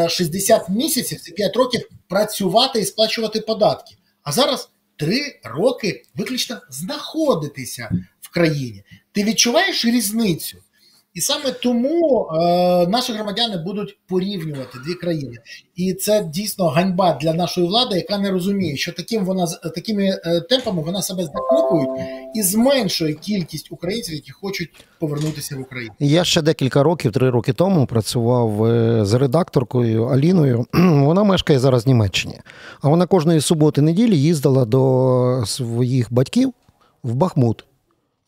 60 0.10 0.62
е, 0.70 0.72
місяців, 0.72 1.22
це 1.22 1.32
5 1.32 1.56
років 1.56 1.90
працювати 2.08 2.80
і 2.80 2.86
сплачувати 2.86 3.40
податки. 3.40 3.96
А 4.24 4.32
зараз 4.32 4.70
3 4.96 5.40
роки 5.44 6.04
виключно 6.16 6.62
знаходитися 6.70 7.90
в 8.22 8.34
країні. 8.34 8.84
Ти 9.12 9.24
відчуваєш 9.24 9.86
різницю? 9.86 10.58
І 11.18 11.22
саме 11.22 11.52
тому 11.52 12.28
е, 12.32 12.88
наші 12.88 13.14
громадяни 13.14 13.58
будуть 13.58 13.98
порівнювати 14.08 14.78
дві 14.86 14.94
країни, 14.94 15.38
і 15.76 15.94
це 15.94 16.24
дійсно 16.24 16.68
ганьба 16.68 17.18
для 17.22 17.34
нашої 17.34 17.68
влади, 17.68 17.96
яка 17.96 18.18
не 18.18 18.32
розуміє, 18.32 18.78
що 18.78 18.92
таким 18.94 19.26
вона 19.26 19.48
такими 19.76 20.04
е, 20.04 20.42
темпами 20.42 20.82
вона 20.82 21.02
себе 21.02 21.24
захоплюють 21.24 21.90
і 22.36 22.42
зменшує 22.42 23.14
кількість 23.14 23.72
українців, 23.72 24.16
які 24.16 24.32
хочуть 24.32 24.70
повернутися 25.00 25.56
в 25.56 25.62
Україну. 25.62 25.94
Я 26.00 26.24
ще 26.24 26.42
декілька 26.42 26.84
років, 26.84 27.12
три 27.12 27.30
роки 27.30 27.54
тому, 27.54 27.86
працював 27.86 28.66
е, 28.66 29.06
з 29.06 29.14
редакторкою 29.14 30.06
Аліною. 30.06 30.66
Вона 30.74 31.24
мешкає 31.24 31.60
зараз 31.60 31.86
в 31.86 31.88
Німеччині, 31.88 32.40
а 32.82 32.90
вона 32.90 33.06
кожної 33.06 33.42
суботи 33.42 33.82
неділі 33.82 34.18
їздила 34.18 34.66
до 34.66 35.44
своїх 35.46 36.14
батьків 36.14 36.54
в 37.04 37.16
Бахмут. 37.16 37.66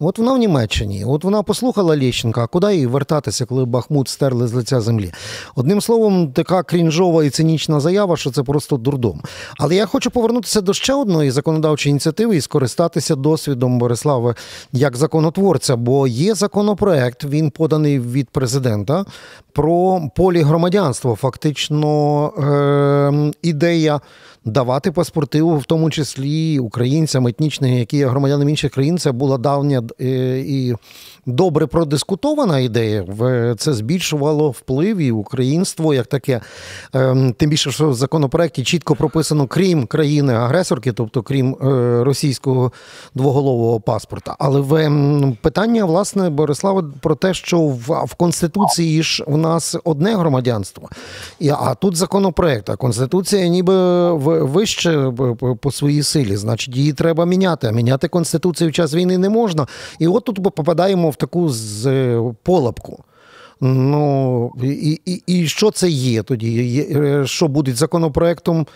От 0.01 0.17
вона 0.17 0.33
в 0.33 0.37
Німеччині, 0.37 1.05
от 1.05 1.23
вона 1.23 1.43
послухала 1.43 1.95
Лещенка, 1.95 2.43
а 2.43 2.47
куди 2.47 2.75
їй 2.75 2.87
вертатися, 2.87 3.45
коли 3.45 3.65
Бахмут 3.65 4.07
стерли 4.07 4.47
з 4.47 4.53
лиця 4.53 4.81
землі. 4.81 5.11
Одним 5.55 5.81
словом, 5.81 6.31
така 6.31 6.63
крінжова 6.63 7.23
і 7.23 7.29
цинічна 7.29 7.79
заява, 7.79 8.17
що 8.17 8.31
це 8.31 8.43
просто 8.43 8.77
дурдом. 8.77 9.21
Але 9.57 9.75
я 9.75 9.85
хочу 9.85 10.11
повернутися 10.11 10.61
до 10.61 10.73
ще 10.73 10.93
одної 10.93 11.31
законодавчої 11.31 11.91
ініціативи 11.91 12.35
і 12.35 12.41
скористатися 12.41 13.15
досвідом 13.15 13.79
Борислава 13.79 14.35
як 14.71 14.97
законотворця, 14.97 15.75
бо 15.75 16.07
є 16.07 16.35
законопроект, 16.35 17.23
він 17.23 17.51
поданий 17.51 17.99
від 17.99 18.29
президента 18.29 19.05
про 19.53 20.01
полігромадянство. 20.15 21.15
Фактично 21.15 22.27
е- 22.27 23.31
ідея 23.41 23.99
давати 24.49 24.91
паспорти, 24.91 25.41
в 25.41 25.63
тому 25.67 25.89
числі 25.89 26.59
українцям 26.59 27.27
етнічним, 27.27 27.73
які 27.73 27.97
є 27.97 28.07
громадянами 28.07 28.51
інших 28.51 28.71
країн, 28.71 28.97
це 28.97 29.11
була 29.11 29.37
давня 29.37 29.83
е, 30.01 30.39
і 30.39 30.75
добре 31.25 31.67
продискутована 31.67 32.59
ідея. 32.59 33.05
Це 33.57 33.73
збільшувало 33.73 34.49
вплив 34.49 34.97
і 34.97 35.11
українство 35.11 35.93
як 35.93 36.07
таке. 36.07 36.41
Ем, 36.93 37.33
тим 37.37 37.49
більше, 37.49 37.71
що 37.71 37.89
в 37.89 37.93
законопроекті 37.93 38.63
чітко 38.63 38.95
прописано, 38.95 39.47
крім 39.47 39.85
країни-агресорки, 39.85 40.91
тобто 40.91 41.21
крім 41.21 41.55
е, 41.55 42.03
російського 42.03 42.71
двоголового 43.15 43.79
паспорта. 43.79 44.35
Але 44.39 44.59
в 44.59 44.75
ем, 44.75 45.37
питання, 45.41 45.85
власне, 45.85 46.29
Борислава, 46.29 46.83
про 47.01 47.15
те, 47.15 47.33
що 47.33 47.59
в, 47.59 48.05
в 48.05 48.13
Конституції 48.13 49.03
ж 49.03 49.23
у 49.27 49.37
нас 49.37 49.75
одне 49.83 50.15
громадянство, 50.15 50.89
а 51.59 51.75
тут 51.75 51.95
законопроект, 51.95 52.69
а 52.69 52.75
Конституція 52.75 53.47
ніби 53.47 53.73
вище 54.41 55.11
по 55.61 55.71
своїй 55.71 56.03
силі, 56.03 56.35
значить, 56.35 56.75
її 56.75 56.93
треба 56.93 57.25
міняти. 57.25 57.67
А 57.67 57.71
міняти 57.71 58.07
Конституцію 58.07 58.69
в 58.69 58.73
час 58.73 58.93
війни 58.93 59.17
не 59.17 59.29
можна. 59.29 59.67
І 59.99 60.07
от 60.07 60.25
тут 60.25 60.43
попадаємо 60.43 61.09
в 61.09 61.15
таку 61.15 61.49
з 61.49 61.85
е, 61.85 62.21
полапку. 62.43 63.03
Ну 63.61 64.51
і 64.63 64.99
і, 65.05 65.23
і 65.27 65.47
що 65.47 65.71
це 65.71 65.89
є 65.89 66.23
тоді? 66.23 66.87
Е, 66.91 67.23
що 67.25 67.47
буде 67.47 67.73
законопроектом 67.73 68.67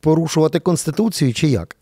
порушувати 0.00 0.60
Конституцію 0.60 1.34
чи 1.34 1.48
як? 1.48 1.76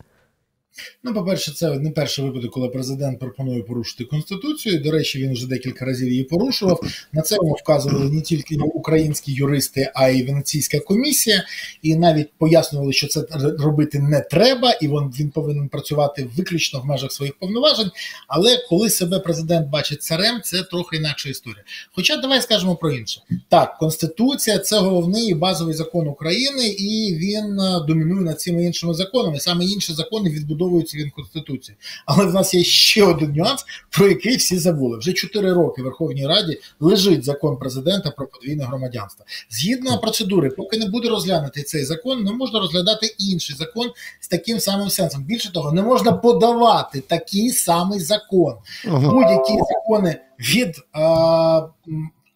Ну, 1.02 1.14
по-перше, 1.14 1.52
це 1.52 1.78
не 1.78 1.90
перший 1.90 2.24
випадок, 2.24 2.52
коли 2.52 2.68
президент 2.68 3.18
пропонує 3.18 3.62
порушити 3.62 4.04
конституцію. 4.04 4.80
До 4.80 4.90
речі, 4.90 5.18
він 5.18 5.32
вже 5.32 5.48
декілька 5.48 5.84
разів 5.84 6.08
її 6.08 6.24
порушував. 6.24 6.80
На 7.12 7.22
це 7.22 7.36
вказували 7.62 8.10
не 8.10 8.20
тільки 8.20 8.56
українські 8.56 9.32
юристи, 9.32 9.90
а 9.94 10.08
й 10.08 10.22
Венеційська 10.22 10.80
комісія, 10.80 11.44
і 11.82 11.96
навіть 11.96 12.28
пояснювали, 12.38 12.92
що 12.92 13.06
це 13.06 13.26
робити 13.58 13.98
не 13.98 14.20
треба, 14.20 14.72
і 14.72 14.88
він, 14.88 15.14
він 15.18 15.30
повинен 15.30 15.68
працювати 15.68 16.28
виключно 16.36 16.80
в 16.80 16.86
межах 16.86 17.12
своїх 17.12 17.38
повноважень. 17.38 17.90
Але 18.28 18.58
коли 18.68 18.90
себе 18.90 19.18
президент 19.18 19.68
бачить 19.68 20.02
царем, 20.02 20.40
це 20.44 20.62
трохи 20.62 20.96
інакша 20.96 21.28
історія. 21.28 21.64
Хоча 21.92 22.16
давай 22.16 22.42
скажемо 22.42 22.76
про 22.76 22.92
інше. 22.92 23.20
Так, 23.48 23.78
конституція 23.78 24.58
це 24.58 24.78
головний 24.78 25.26
і 25.26 25.34
базовий 25.34 25.74
закон 25.74 26.08
України, 26.08 26.68
і 26.68 27.14
він 27.14 27.60
е, 27.60 27.84
домінує 27.86 28.22
над 28.22 28.40
цими 28.40 28.64
іншими 28.64 28.94
законами. 28.94 29.40
Саме 29.40 29.64
інші 29.64 29.92
закони 29.92 30.30
відбудовують 30.30 30.61
вбудовується 30.62 30.98
він 30.98 31.10
Конституції. 31.10 31.76
Але 32.06 32.26
в 32.26 32.34
нас 32.34 32.54
є 32.54 32.64
ще 32.64 33.04
один 33.04 33.32
нюанс, 33.32 33.64
про 33.90 34.08
який 34.08 34.36
всі 34.36 34.58
забули. 34.58 34.98
Вже 34.98 35.12
4 35.12 35.52
роки 35.52 35.82
в 35.82 35.84
Верховній 35.84 36.26
Раді 36.26 36.60
лежить 36.80 37.24
закон 37.24 37.56
президента 37.56 38.10
про 38.10 38.26
подвійне 38.26 38.64
громадянство. 38.64 39.24
Згідно 39.50 39.98
процедури, 39.98 40.50
поки 40.50 40.78
не 40.78 40.86
буде 40.86 41.08
розглянутий 41.08 41.62
цей 41.62 41.84
закон, 41.84 42.24
не 42.24 42.32
можна 42.32 42.60
розглядати 42.60 43.14
інший 43.18 43.56
закон 43.56 43.90
з 44.20 44.28
таким 44.28 44.60
самим 44.60 44.90
сенсом. 44.90 45.24
Більше 45.24 45.52
того, 45.52 45.72
не 45.72 45.82
можна 45.82 46.12
подавати 46.12 47.00
такий 47.00 47.52
самий 47.52 48.00
закон. 48.00 48.54
Будь-які 48.84 49.58
закони 49.74 50.16
від. 50.38 50.76
А, 50.92 51.68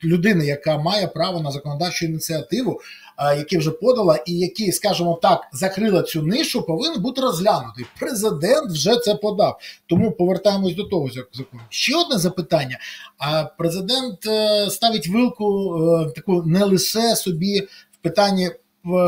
людини, 0.05 0.47
яка 0.47 0.79
має 0.79 1.07
право 1.07 1.41
на 1.41 1.51
законодавчу 1.51 2.07
ініціативу, 2.07 2.81
які 3.19 3.59
вже 3.59 3.71
подала, 3.71 4.17
і 4.27 4.39
які, 4.39 4.73
скажімо 4.73 5.19
так, 5.23 5.41
закрила 5.53 6.03
цю 6.03 6.23
нишу, 6.23 6.63
повинен 6.63 7.03
бути 7.03 7.21
розглянутий. 7.21 7.87
Президент 8.01 8.73
вже 8.73 8.97
це 8.97 9.15
подав. 9.15 9.61
Тому 9.87 10.13
повертаємось 10.13 10.75
до 10.75 10.85
того 10.85 11.09
закону. 11.11 11.63
Ще 11.69 11.97
одне 11.97 12.19
запитання: 12.19 12.79
а 13.19 13.45
президент 13.45 14.27
е, 14.27 14.71
ставить 14.71 15.09
вилку 15.09 15.77
е, 15.77 16.11
таку 16.11 16.43
не 16.43 16.65
лише 16.65 17.17
собі 17.17 17.61
в 17.93 18.03
питанні 18.03 18.51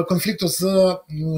конфлікту 0.09 0.49
з 0.49 0.63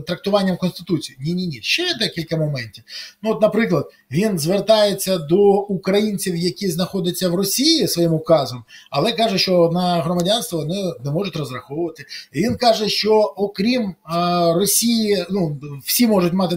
трактуванням 0.06 0.56
конституції. 0.56 1.18
Ні, 1.20 1.34
ні, 1.34 1.46
ні. 1.46 1.58
Ще 1.62 1.94
декілька 1.98 2.36
моментів. 2.36 2.84
Ну, 3.22 3.30
от, 3.30 3.42
наприклад, 3.42 3.92
він 4.10 4.38
звертається 4.38 5.18
до 5.18 5.40
українців, 5.52 6.36
які 6.36 6.70
знаходяться 6.70 7.28
в 7.28 7.34
Росії 7.34 7.88
своїм 7.88 8.12
указом, 8.12 8.64
але 8.90 9.12
каже, 9.12 9.38
що 9.38 9.70
на 9.72 10.02
громадянство 10.02 10.58
вони 10.58 10.92
не 11.04 11.10
можуть 11.10 11.36
розраховувати. 11.36 12.04
І 12.32 12.40
Він 12.40 12.56
каже, 12.56 12.88
що 12.88 13.12
окрім 13.36 13.94
а, 14.02 14.52
Росії, 14.56 15.24
ну 15.30 15.60
всі 15.84 16.06
можуть 16.06 16.32
мати 16.32 16.56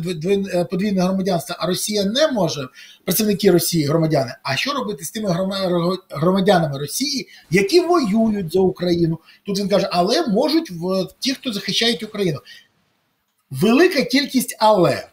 подвійне 0.71 1.01
громадянство, 1.01 1.55
а 1.59 1.67
Росія 1.67 2.05
не 2.05 2.27
може. 2.27 2.67
Представники 3.05 3.51
Росії, 3.51 3.85
громадяни. 3.85 4.35
А 4.43 4.55
що 4.55 4.73
робити 4.73 5.05
з 5.05 5.11
тими 5.11 5.49
громадянами 6.09 6.79
Росії, 6.79 7.27
які 7.51 7.79
воюють 7.79 8.53
за 8.53 8.59
Україну? 8.59 9.19
Тут 9.45 9.59
він 9.59 9.69
каже, 9.69 9.89
але 9.91 10.27
можуть 10.27 10.71
в 10.71 11.07
ті, 11.19 11.33
хто 11.33 11.53
захищають 11.73 12.03
Україну. 12.03 12.39
Велика 13.51 14.03
кількість 14.03 14.55
але 14.59 15.07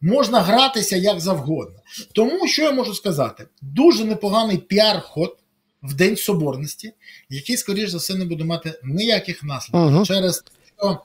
можна 0.00 0.40
гратися 0.40 0.96
як 0.96 1.20
завгодно. 1.20 1.78
Тому 2.12 2.48
що 2.48 2.62
я 2.62 2.72
можу 2.72 2.94
сказати, 2.94 3.46
дуже 3.62 4.04
непоганий 4.04 4.58
піар-ход 4.58 5.36
в 5.82 5.94
День 5.94 6.16
Соборності, 6.16 6.92
який, 7.28 7.56
скоріш 7.56 7.90
за 7.90 7.98
все, 7.98 8.14
не 8.14 8.24
буде 8.24 8.44
мати 8.44 8.80
ніяких 8.84 9.44
наслідків 9.44 9.80
uh-huh. 9.80 10.06
через 10.06 10.44
що 10.78 10.98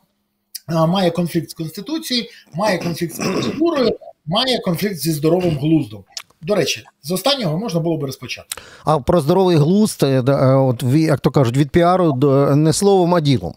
має 0.67 1.11
конфлікт 1.11 1.49
з 1.49 1.53
Конституцією, 1.53 2.27
має 2.53 2.77
конфлікт 2.77 3.15
з 3.15 3.17
процедурою, 3.17 3.97
має 4.25 4.59
конфлікт 4.59 4.95
зі 4.95 5.11
здоровим 5.11 5.57
глуздом. 5.57 6.03
До 6.41 6.55
речі, 6.55 6.83
з 7.05 7.11
останнього 7.11 7.57
можна 7.57 7.79
було 7.79 7.97
би 7.97 8.05
розпочати. 8.05 8.47
А 8.85 8.99
про 8.99 9.21
здоровий 9.21 9.57
глузд, 9.57 10.03
е, 10.03 10.23
е, 10.27 10.55
от 10.55 10.83
як 10.83 11.19
то 11.19 11.31
кажуть, 11.31 11.57
від 11.57 11.69
піару 11.69 12.13
не 12.55 12.73
словом, 12.73 13.15
а 13.15 13.19
ділом. 13.19 13.53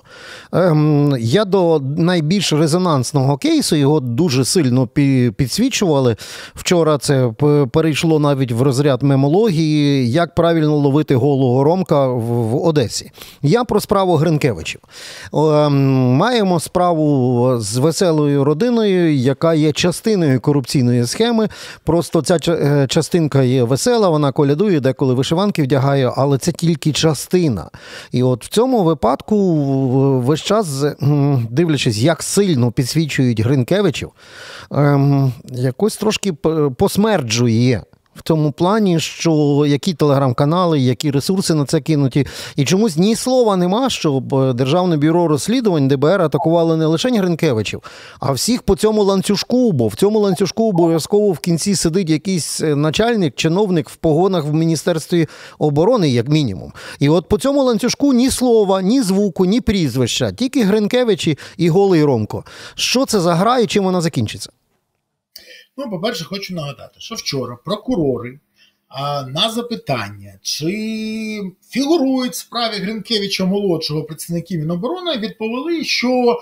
Ем, 0.52 1.16
я 1.20 1.44
до 1.44 1.80
найбільш 1.96 2.52
резонансного 2.52 3.36
кейсу 3.36 3.76
його 3.76 4.00
дуже 4.00 4.44
сильно 4.44 4.86
підсвічували. 5.36 6.16
Вчора 6.54 6.98
це 6.98 7.32
перейшло 7.72 8.18
навіть 8.18 8.52
в 8.52 8.62
розряд 8.62 9.02
мемології, 9.02 10.10
як 10.10 10.34
правильно 10.34 10.76
ловити 10.76 11.14
голого 11.14 11.64
ромка 11.64 12.06
в 12.06 12.66
Одесі. 12.66 13.10
Я 13.42 13.64
про 13.64 13.80
справу 13.80 14.16
Гринкевичів. 14.16 14.80
Ем, 15.34 15.72
маємо 16.16 16.60
справу 16.60 17.56
з 17.58 17.76
веселою 17.76 18.44
родиною, 18.44 19.14
яка 19.16 19.54
є 19.54 19.72
частиною 19.72 20.40
корупційної 20.40 21.06
схеми. 21.06 21.48
Просто 21.84 22.22
ця 22.22 22.38
е, 22.48 22.86
частинка 23.38 23.42
є 23.42 23.62
весела, 23.62 24.08
вона 24.08 24.32
колядує, 24.32 24.80
деколи 24.80 25.14
вишиванки 25.14 25.62
вдягає, 25.62 26.12
але 26.16 26.38
це 26.38 26.52
тільки 26.52 26.92
частина. 26.92 27.70
І 28.12 28.22
от 28.22 28.44
в 28.44 28.48
цьому 28.48 28.84
випадку 28.84 30.20
весь 30.20 30.40
час, 30.40 30.84
дивлячись, 31.50 31.98
як 31.98 32.22
сильно 32.22 32.72
підсвічують 32.72 33.40
Гринкевичів, 33.40 34.10
ем, 34.70 35.32
якось 35.52 35.96
трошки 35.96 36.32
посмерджує 36.78 37.82
в 38.18 38.22
тому 38.22 38.52
плані, 38.52 39.00
що 39.00 39.64
які 39.68 39.94
телеграм-канали, 39.94 40.80
які 40.80 41.10
ресурси 41.10 41.54
на 41.54 41.64
це 41.64 41.80
кинуті, 41.80 42.26
і 42.56 42.64
чомусь 42.64 42.96
ні 42.96 43.16
слова 43.16 43.56
нема, 43.56 43.90
щоб 43.90 44.34
е, 44.34 44.52
Державне 44.52 44.96
бюро 44.96 45.28
розслідувань 45.28 45.88
ДБР 45.88 46.22
атакувало 46.22 46.76
не 46.76 46.86
лише 46.86 47.08
Гринкевичів, 47.08 47.82
а 48.20 48.32
всіх 48.32 48.62
по 48.62 48.76
цьому 48.76 49.02
ланцюжку. 49.02 49.72
Бо 49.72 49.88
в 49.88 49.94
цьому 49.94 50.18
ланцюжку 50.18 50.68
обов'язково 50.68 51.32
в 51.32 51.38
кінці 51.38 51.74
сидить 51.74 52.10
якийсь 52.10 52.60
е, 52.60 52.76
начальник, 52.76 53.34
чиновник 53.34 53.88
в 53.88 53.96
погонах 53.96 54.44
в 54.44 54.54
міністерстві 54.54 55.28
оборони, 55.58 56.08
як 56.08 56.28
мінімум. 56.28 56.72
І 56.98 57.08
от 57.08 57.28
по 57.28 57.38
цьому 57.38 57.62
ланцюжку 57.62 58.12
ні 58.12 58.30
слова, 58.30 58.82
ні 58.82 59.02
звуку, 59.02 59.44
ні 59.44 59.60
прізвища, 59.60 60.32
тільки 60.32 60.62
Гринкевичі 60.62 61.38
і 61.56 61.68
голий 61.68 62.04
Ромко. 62.04 62.44
Що 62.74 63.06
це 63.06 63.20
за 63.20 63.34
гра 63.34 63.58
і 63.58 63.66
чим 63.66 63.84
вона 63.84 64.00
закінчиться? 64.00 64.50
Ну, 65.78 65.90
по-перше, 65.90 66.24
хочу 66.24 66.54
нагадати, 66.54 67.00
що 67.00 67.14
вчора 67.14 67.58
прокурори 67.64 68.40
а, 68.88 69.22
на 69.22 69.50
запитання, 69.50 70.38
чи 70.42 71.40
фігурують 71.70 72.32
в 72.32 72.36
справі 72.36 72.74
Гринкевича 72.74 73.44
молодшого 73.44 74.04
представників 74.04 74.60
Міноборони, 74.60 75.18
відповіли, 75.18 75.84
що 75.84 76.40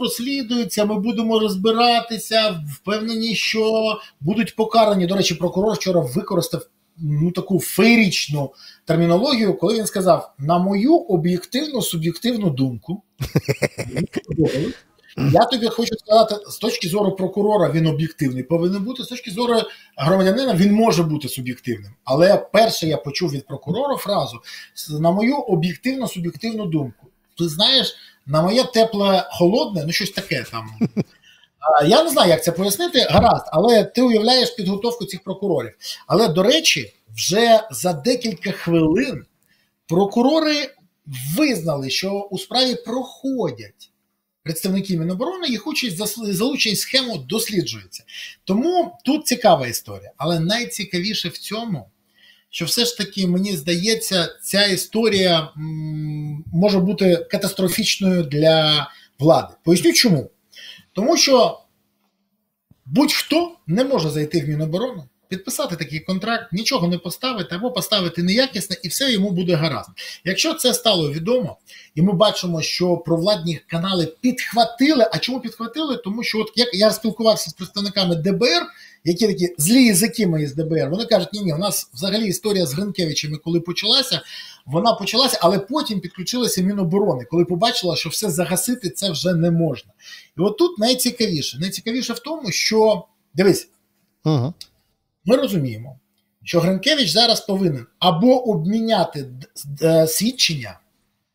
розслідується, 0.00 0.84
ми 0.84 1.00
будемо 1.00 1.38
розбиратися, 1.38 2.64
впевнені, 2.74 3.34
що 3.34 3.82
будуть 4.20 4.56
покарані. 4.56 5.06
До 5.06 5.16
речі, 5.16 5.34
прокурор 5.34 5.74
вчора 5.74 6.00
використав 6.00 6.66
ну, 6.98 7.30
таку 7.30 7.60
феєрічну 7.60 8.52
термінологію, 8.84 9.54
коли 9.54 9.74
він 9.74 9.86
сказав: 9.86 10.34
на 10.38 10.58
мою 10.58 10.94
об'єктивну 10.94 11.82
суб'єктивну 11.82 12.50
думку. 12.50 13.02
Я 15.16 15.44
тобі 15.44 15.66
хочу 15.66 15.94
сказати, 15.94 16.34
з 16.50 16.58
точки 16.58 16.88
зору 16.88 17.16
прокурора 17.16 17.70
він 17.70 17.86
об'єктивний 17.86 18.42
повинен 18.42 18.84
бути, 18.84 19.02
з 19.02 19.06
точки 19.06 19.30
зору 19.30 19.62
громадянина 19.96 20.54
він 20.54 20.72
може 20.72 21.02
бути 21.02 21.28
суб'єктивним. 21.28 21.92
Але 22.04 22.36
перше 22.36 22.86
я 22.86 22.96
почув 22.96 23.30
від 23.30 23.46
прокурора 23.46 23.96
фразу 23.96 24.40
на 25.00 25.10
мою 25.10 25.36
об'єктивну 25.36 26.08
суб'єктивну 26.08 26.66
думку. 26.66 27.06
Ти 27.38 27.48
знаєш, 27.48 27.94
на 28.26 28.42
моє 28.42 28.64
тепле 28.64 29.28
холодне, 29.30 29.82
ну 29.86 29.92
щось 29.92 30.10
таке 30.10 30.44
там. 30.50 30.66
Я 31.86 32.04
не 32.04 32.10
знаю, 32.10 32.30
як 32.30 32.44
це 32.44 32.52
пояснити, 32.52 33.06
гаразд, 33.10 33.44
але 33.52 33.84
ти 33.84 34.02
уявляєш 34.02 34.50
підготовку 34.50 35.04
цих 35.04 35.24
прокурорів. 35.24 35.72
Але, 36.06 36.28
до 36.28 36.42
речі, 36.42 36.94
вже 37.14 37.60
за 37.70 37.92
декілька 37.92 38.52
хвилин 38.52 39.24
прокурори 39.88 40.70
визнали, 41.36 41.90
що 41.90 42.28
у 42.30 42.38
справі 42.38 42.74
проходять 42.74 43.89
представники 44.50 44.98
Міноборони, 44.98 45.48
їх 45.48 45.66
участь 45.66 45.96
за 46.16 46.44
участь 46.44 46.80
схему 46.80 47.18
досліджується. 47.18 48.04
Тому 48.44 48.98
тут 49.04 49.26
цікава 49.26 49.66
історія. 49.66 50.12
Але 50.16 50.40
найцікавіше 50.40 51.28
в 51.28 51.38
цьому, 51.38 51.90
що 52.50 52.64
все 52.64 52.84
ж 52.84 52.98
таки, 52.98 53.26
мені 53.26 53.56
здається, 53.56 54.28
ця 54.42 54.66
історія 54.66 55.48
може 56.52 56.78
бути 56.78 57.26
катастрофічною 57.30 58.22
для 58.22 58.88
влади. 59.18 59.54
Поясню 59.64 59.92
чому. 59.92 60.30
Тому 60.92 61.16
що 61.16 61.60
будь-хто 62.86 63.56
не 63.66 63.84
може 63.84 64.10
зайти 64.10 64.40
в 64.40 64.48
Міноборону 64.48 65.08
підписати 65.30 65.76
такий 65.76 66.00
контракт, 66.00 66.52
нічого 66.52 66.88
не 66.88 66.98
поставити 66.98 67.54
або 67.54 67.70
поставити 67.70 68.22
неякісне, 68.22 68.76
і 68.82 68.88
все 68.88 69.12
йому 69.12 69.30
буде 69.30 69.54
гаразд. 69.54 69.90
Якщо 70.24 70.54
це 70.54 70.74
стало 70.74 71.12
відомо, 71.12 71.56
і 71.94 72.02
ми 72.02 72.12
бачимо, 72.12 72.62
що 72.62 72.96
провладні 72.96 73.60
канали 73.66 74.14
підхватили. 74.20 75.06
А 75.12 75.18
чому 75.18 75.40
підхватили? 75.40 75.96
Тому 75.96 76.22
що, 76.22 76.38
от 76.38 76.52
як 76.56 76.74
я 76.74 76.90
спілкувався 76.90 77.50
з 77.50 77.52
представниками 77.52 78.16
ДБР, 78.16 78.62
які 79.04 79.26
такі 79.26 79.54
злі 79.58 79.84
язики 79.84 80.26
мої 80.26 80.46
з 80.46 80.54
ДБР, 80.54 80.90
вони 80.90 81.04
кажуть, 81.04 81.32
ні, 81.32 81.40
ні, 81.40 81.54
у 81.54 81.58
нас 81.58 81.90
взагалі 81.94 82.26
історія 82.26 82.66
з 82.66 82.74
Гринкевичами, 82.74 83.36
коли 83.36 83.60
почалася, 83.60 84.20
вона 84.66 84.92
почалася, 84.92 85.38
але 85.40 85.58
потім 85.58 86.00
підключилася 86.00 86.62
Міноборони, 86.62 87.24
коли 87.24 87.44
побачила, 87.44 87.96
що 87.96 88.08
все 88.08 88.30
загасити 88.30 88.90
це 88.90 89.10
вже 89.10 89.34
не 89.34 89.50
можна. 89.50 89.92
І 90.38 90.40
от 90.40 90.58
тут 90.58 90.78
найцікавіше. 90.78 91.58
Найцікавіше 91.58 92.12
в 92.12 92.18
тому, 92.18 92.50
що 92.50 93.04
дивись. 93.34 93.68
Ага 94.24 94.54
ми 95.24 95.36
розуміємо, 95.36 95.98
що 96.44 96.60
Гринкевич 96.60 97.10
зараз 97.10 97.40
повинен 97.40 97.86
або 97.98 98.50
обміняти 98.50 99.26
е, 99.82 100.06
свідчення 100.06 100.80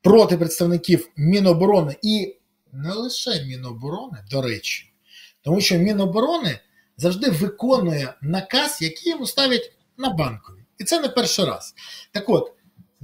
проти 0.01 0.37
представників 0.37 1.09
Міноборони 1.17 1.95
і 2.01 2.35
не 2.71 2.93
лише 2.93 3.43
Міноборони, 3.43 4.17
до 4.31 4.41
речі, 4.41 4.93
тому 5.41 5.61
що 5.61 5.77
Міноборони 5.77 6.59
завжди 6.97 7.29
виконує 7.29 8.13
наказ, 8.21 8.77
який 8.81 9.11
йому 9.11 9.27
ставлять 9.27 9.71
на 9.97 10.09
банкові. 10.09 10.59
І 10.77 10.83
це 10.83 10.99
не 10.99 11.09
перший 11.09 11.45
раз. 11.45 11.73
Так 12.11 12.29
от, 12.29 12.51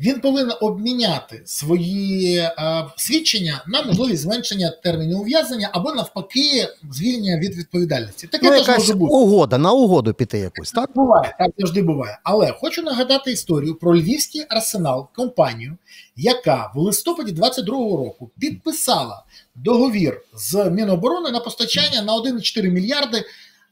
він 0.01 0.19
повинен 0.19 0.51
обміняти 0.61 1.41
свої 1.45 2.37
а, 2.57 2.87
свідчення 2.97 3.63
на 3.67 3.81
можливість 3.81 4.21
зменшення 4.21 4.73
терміну 4.83 5.19
ув'язнення 5.19 5.69
або 5.73 5.93
навпаки 5.93 6.67
звільнення 6.91 7.39
від 7.39 7.57
відповідальності. 7.57 8.27
Таке 8.27 8.49
ну, 8.51 8.57
теж 8.57 8.67
може 8.67 8.93
бути 8.93 9.13
угода 9.13 9.57
на 9.57 9.71
угоду 9.71 10.13
піти 10.13 10.39
якусь. 10.39 10.71
Так 10.71 10.89
буває, 10.95 11.35
так 11.39 11.51
завжди 11.57 11.81
буває. 11.81 12.19
Але 12.23 12.51
хочу 12.51 12.81
нагадати 12.81 13.31
історію 13.31 13.75
про 13.75 13.97
львівський 13.97 14.45
арсенал, 14.49 15.07
компанію, 15.15 15.77
яка 16.15 16.71
в 16.75 16.79
листопаді 16.79 17.31
22-го 17.31 17.97
року 17.97 18.31
підписала 18.39 19.23
договір 19.55 20.21
з 20.35 20.69
Міноборони 20.69 21.31
на 21.31 21.39
постачання 21.39 22.01
на 22.01 22.13
1,4 22.13 22.69
мільярди 22.69 23.23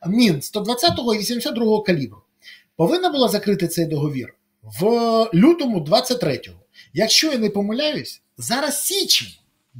мін 0.07 0.41
120 0.41 0.99
го 0.99 1.13
і 1.13 1.17
82 1.17 1.65
го 1.65 1.81
калібру. 1.81 2.17
Повинна 2.75 3.09
була 3.09 3.27
закрити 3.27 3.67
цей 3.67 3.85
договір 3.85 4.33
в 4.79 4.83
лютому 5.33 5.79
23-го. 5.79 6.59
Якщо 6.93 7.31
я 7.31 7.37
не 7.37 7.49
помиляюсь, 7.49 8.21
зараз 8.37 8.85
січень 8.85 9.33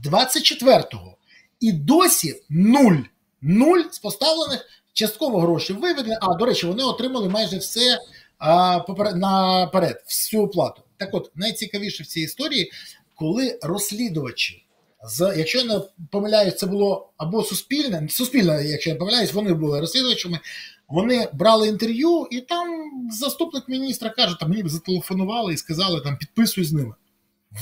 24-го. 0.06 1.18
І 1.60 1.72
досі 1.72 2.36
нуль. 2.50 2.98
Нуль 3.42 3.82
з 3.92 4.00
поставлених 4.00 4.66
частково 4.94 5.40
грошей 5.40 5.76
виведені. 5.76 6.18
А, 6.22 6.34
до 6.34 6.46
речі, 6.46 6.68
вони 6.68 6.84
отримали 6.84 7.30
майже 7.30 7.58
все 7.58 8.00
а, 8.38 8.80
наперед, 9.16 10.04
всю 10.06 10.44
оплату. 10.44 10.82
Так 10.98 11.10
от, 11.14 11.32
найцікавіше 11.36 12.04
в 12.04 12.08
цій 12.08 12.22
історії, 12.22 12.72
коли 13.16 13.60
розслідувачі 13.62 14.66
з, 15.04 15.34
якщо 15.38 15.60
я 15.60 15.66
не 15.66 15.82
помиляюсь, 16.12 16.58
це 16.58 16.66
було 16.66 17.14
або 17.18 17.44
суспільне, 17.44 18.08
суспільне, 18.10 18.64
якщо 18.66 18.90
я 18.90 18.94
не 18.94 19.00
помиляюсь, 19.00 19.34
вони 19.34 19.54
були 19.54 19.80
розслідувачами. 19.80 20.40
Вони 20.88 21.28
брали 21.34 21.68
інтерв'ю, 21.68 22.28
і 22.32 22.42
там 22.42 22.68
заступник 23.12 23.70
міністра 23.70 24.10
каже, 24.10 24.36
там 24.40 24.50
мені 24.50 24.70
зателефонували 24.70 25.54
і 25.54 25.58
сказали, 25.58 26.02
там 26.02 26.18
підписуй 26.18 26.64
з 26.64 26.74
ними. 26.74 26.96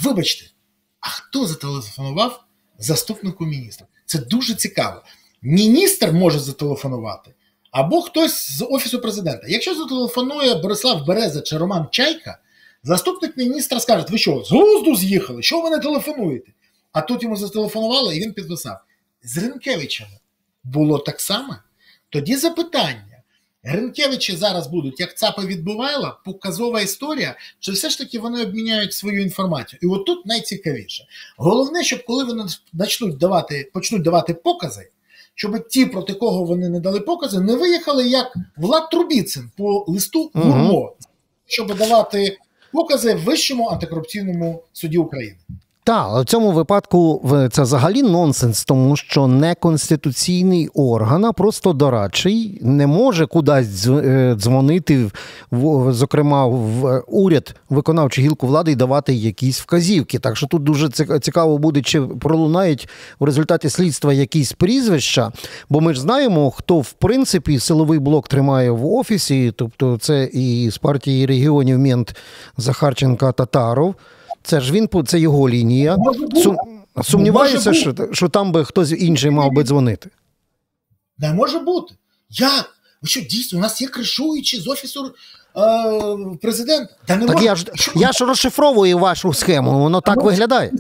Вибачте, 0.04 0.46
а 1.00 1.10
хто 1.10 1.48
зателефонував 1.48 2.44
заступнику 2.78 3.46
міністра? 3.46 3.88
Це 4.06 4.20
дуже 4.20 4.56
цікаво. 4.56 5.02
Міністр 5.42 6.12
може 6.12 6.40
зателефонувати, 6.40 7.34
або 7.72 8.02
хтось 8.02 8.58
з 8.58 8.66
офісу 8.70 9.00
президента. 9.00 9.48
Якщо 9.48 9.76
зателефонує 9.76 10.56
Борислав 10.56 11.06
Береза 11.06 11.42
чи 11.42 11.58
Роман 11.58 11.88
Чайка, 11.92 12.40
заступник 12.84 13.38
міністра 13.38 13.80
скаже: 13.80 14.06
ви 14.10 14.18
що, 14.18 14.44
з 14.44 14.52
глузду 14.52 14.96
з'їхали? 14.96 15.44
Що 15.44 15.62
ви 15.62 15.70
не 15.70 15.80
телефонуєте? 15.80 16.52
А 16.98 17.02
тут 17.02 17.24
йому 17.24 17.36
зателефонували, 17.36 18.18
і 18.18 18.20
він 18.20 18.34
підписав. 18.34 18.78
З 19.24 19.38
Ринкевичами 19.38 20.18
було 20.64 21.00
так 21.00 21.22
само. 21.22 21.56
Тоді 22.10 22.36
запитання. 22.36 23.24
Гринкевичі 23.64 24.36
зараз 24.36 24.68
будуть 24.68 25.00
як 25.00 25.18
ЦАПа 25.18 25.46
відбувайла, 25.46 26.20
показова 26.26 26.82
історія, 26.82 27.36
чи 27.60 27.72
все 27.72 27.90
ж 27.90 27.98
таки 27.98 28.20
вони 28.20 28.44
обміняють 28.44 28.94
свою 28.94 29.22
інформацію. 29.22 29.80
І 29.84 29.86
от 29.86 30.06
тут 30.06 30.26
найцікавіше. 30.26 31.04
Головне, 31.38 31.84
щоб 31.84 32.06
коли 32.06 32.24
вони 32.24 32.44
почнуть 32.78 33.18
давати, 33.18 33.72
почнуть 33.74 34.02
давати 34.02 34.34
покази, 34.34 34.90
щоб 35.36 35.68
ті, 35.68 35.86
проти 35.86 36.14
кого 36.14 36.44
вони 36.44 36.70
не 36.70 36.80
дали 36.80 37.00
покази, 37.00 37.40
не 37.40 37.56
виїхали 37.56 38.08
як 38.08 38.38
Влад 38.56 38.90
Трубіцин 38.90 39.52
по 39.58 39.86
листу 39.88 40.32
Гурмо, 40.34 40.80
угу. 40.80 40.96
щоб 41.46 41.78
давати 41.78 42.38
покази 42.72 43.14
Вищому 43.14 43.68
антикорупційному 43.68 44.64
суді 44.74 44.98
України. 44.98 45.38
Але 45.94 46.22
в 46.22 46.26
цьому 46.26 46.52
випадку 46.52 47.30
це 47.52 47.62
взагалі 47.62 48.04
нонсенс, 48.04 48.66
тому 48.66 48.96
що 48.96 49.28
неконституційний 49.28 50.68
орган, 50.74 51.26
а 51.26 51.34
просто 51.34 51.74
дорадчий, 51.74 52.60
не 52.62 52.88
може 52.88 53.26
кудись 53.26 53.88
е, 53.88 54.36
дзвонити, 54.38 55.12
зокрема, 55.90 56.46
в 56.46 57.04
уряд, 57.08 57.56
виконавчу 57.70 58.22
гілку 58.22 58.48
влади 58.48 58.72
і 58.72 58.76
давати 58.76 59.14
якісь 59.14 59.60
вказівки. 59.60 60.20
Так 60.20 60.38
що 60.38 60.48
тут 60.48 60.64
дуже 60.64 60.90
цікаво 61.20 61.58
буде, 61.58 61.82
чи 61.82 62.02
пролунають 62.02 62.90
в 63.20 63.24
результаті 63.24 63.70
слідства 63.70 64.14
якісь 64.14 64.54
прізвища, 64.54 65.32
бо 65.70 65.82
ми 65.82 65.94
ж 65.94 66.02
знаємо, 66.02 66.52
хто 66.52 66.80
в 66.80 66.92
принципі 66.92 67.60
силовий 67.60 68.00
блок 68.00 68.28
тримає 68.28 68.72
в 68.72 68.86
офісі, 68.86 69.54
тобто 69.56 69.98
це 69.98 70.24
і 70.34 70.70
з 70.72 70.78
партії 70.78 71.26
регіонів 71.26 71.80
Мент 71.80 72.16
Захарченка 72.58 73.32
Татаров. 73.32 73.96
Це 74.48 74.62
ж 74.62 74.74
він 74.74 74.90
це 75.08 75.20
його 75.20 75.50
лінія. 75.50 75.98
Сум... 76.36 76.58
Сумніваюся, 77.04 77.74
що 77.74 77.96
що 78.12 78.30
там 78.30 78.52
би 78.52 78.66
хтось 78.66 78.92
інший 78.92 79.32
мав 79.32 79.52
би 79.52 79.64
дзвонити. 79.64 80.10
Не 81.18 81.34
може 81.34 81.60
бути. 81.60 81.96
Як? 82.30 82.76
Ви 83.02 83.08
що, 83.08 83.22
дійсно, 83.22 83.60
у 83.60 83.62
нас 83.62 83.82
є 83.82 83.88
кришуючі 83.88 84.60
з 84.60 84.68
офісу 84.68 85.06
е, 85.06 86.38
президента. 86.42 86.94
Та 87.06 87.16
не 87.16 87.26
так 87.26 87.36
може... 87.36 87.46
я 87.46 87.56
ж 87.56 87.66
я 87.96 88.12
ж 88.12 88.26
розшифровую 88.26 88.98
вашу 88.98 89.34
схему, 89.34 89.80
воно 89.80 90.02
так 90.02 90.24
виглядає 90.24 90.72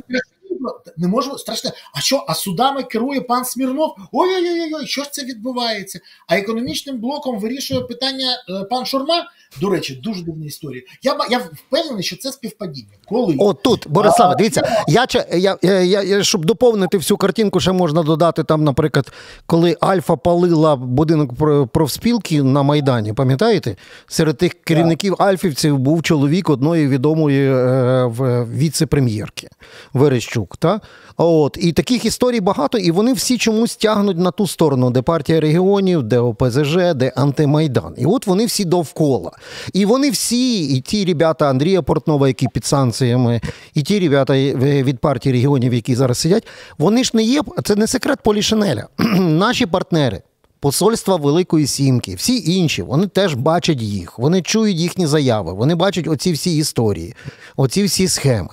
не 0.98 1.08
можу 1.08 1.38
страшне. 1.38 1.72
А 1.93 2.00
що? 2.00 2.26
А 2.28 2.34
судами 2.34 2.84
керує 2.84 3.22
пан 3.22 3.46
Смірнов? 3.46 3.96
Ой-ой-ой, 4.12 4.74
ой 4.74 4.88
що 4.88 5.04
ж 5.04 5.12
це 5.12 5.24
відбувається? 5.24 6.00
А 6.28 6.38
економічним 6.38 6.98
блоком 6.98 7.39
вирішує 7.39 7.82
питання 7.82 8.28
е, 8.50 8.63
пан 8.63 8.86
Шурма. 8.86 9.24
До 9.62 9.70
речі, 9.70 10.02
дуже 10.04 10.24
дивна 10.24 10.46
історія. 10.46 10.84
Я 11.04 11.17
я 11.30 11.38
впевнений, 11.38 12.04
що 12.04 12.17
це 12.17 12.32
співпадіння. 12.32 12.88
Коли 13.06 13.36
О, 13.39 13.54
тут, 13.54 13.86
Бориславе, 13.89 14.36
дивіться, 14.36 14.84
я, 14.88 15.08
я, 15.32 15.58
я, 15.62 16.02
я 16.02 16.24
щоб 16.24 16.46
доповнити 16.46 16.98
всю 16.98 17.17
картинку, 17.17 17.60
ще 17.60 17.72
можна 17.72 18.04
додати 18.04 18.43
там, 18.43 18.63
наприклад, 18.63 19.13
коли 19.46 19.78
Альфа 19.80 20.15
палила 20.15 20.76
будинок 20.76 21.32
профспілки 21.72 22.43
на 22.43 22.63
Майдані, 22.63 23.13
пам'ятаєте? 23.13 23.76
Серед 24.08 24.38
тих 24.38 24.54
керівників 24.54 25.15
Альфівців 25.20 25.78
був 25.78 26.04
чоловік 26.04 26.50
одної 26.50 26.88
відомої 26.88 27.52
е, 27.52 28.08
віце-прем'єрки 28.54 29.48
Верещук. 29.93 30.46
Та? 30.55 30.81
От 31.17 31.57
І 31.62 31.71
таких 31.71 32.05
історій 32.05 32.39
багато, 32.39 32.77
і 32.77 32.91
вони 32.91 33.13
всі 33.13 33.38
чомусь 33.38 33.75
тягнуть 33.75 34.17
на 34.17 34.31
ту 34.31 34.47
сторону, 34.47 34.91
де 34.91 35.01
партія 35.01 35.39
регіонів, 35.39 36.03
де 36.03 36.19
ОПЗЖ, 36.19 36.77
де 36.95 37.12
антимайдан. 37.15 37.93
І 37.97 38.05
от 38.05 38.27
вони 38.27 38.45
всі 38.45 38.65
довкола. 38.65 39.31
І 39.73 39.86
вони 39.86 40.10
всі, 40.10 40.63
і 40.75 40.81
ті 40.81 41.05
ребята 41.05 41.49
Андрія 41.49 41.81
Портнова, 41.81 42.27
які 42.27 42.47
під 42.47 42.65
санкціями, 42.65 43.41
і 43.73 43.83
ті 43.83 43.99
ребята 43.99 44.33
від 44.33 44.99
партії 44.99 45.33
регіонів, 45.33 45.73
які 45.73 45.95
зараз 45.95 46.17
сидять, 46.17 46.47
вони 46.77 47.03
ж 47.03 47.12
не 47.13 47.23
є, 47.23 47.41
це 47.63 47.75
не 47.75 47.88
секрет 47.88 48.19
Полішинеля. 48.23 48.88
Наші 49.19 49.65
партнери. 49.65 50.21
Посольства 50.60 51.15
Великої 51.15 51.67
Сімки, 51.67 52.15
всі 52.15 52.51
інші, 52.51 52.81
вони 52.81 53.07
теж 53.07 53.33
бачать 53.33 53.81
їх, 53.81 54.19
вони 54.19 54.41
чують 54.41 54.77
їхні 54.77 55.07
заяви, 55.07 55.53
вони 55.53 55.75
бачать 55.75 56.07
оці 56.07 56.31
всі 56.31 56.57
історії, 56.57 57.15
оці 57.55 57.83
всі 57.83 58.07
схеми. 58.07 58.49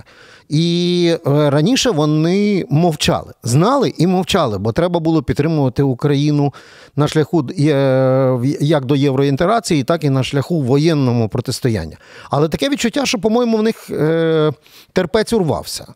І 0.49 1.17
е, 1.27 1.51
раніше 1.51 1.91
вони 1.91 2.65
мовчали, 2.71 3.33
знали 3.43 3.95
і 3.99 4.07
мовчали, 4.07 4.59
бо 4.59 4.73
треба 4.73 5.01
було 5.01 5.23
підтримувати 5.23 5.83
Україну 5.83 6.55
на 6.97 7.09
шляху 7.09 7.49
е, 7.59 8.39
як 8.61 8.85
до 8.85 8.97
євроінтеграції, 8.97 9.85
так 9.85 10.05
і 10.05 10.11
на 10.11 10.25
шляху 10.25 10.63
воєнному 10.63 11.29
протистояння. 11.29 11.97
Але 12.31 12.49
таке 12.49 12.69
відчуття, 12.69 13.07
що, 13.07 13.19
по-моєму, 13.19 13.57
в 13.57 13.63
них 13.63 13.91
е, 13.91 14.53
терпець 14.93 15.33
урвався. 15.33 15.87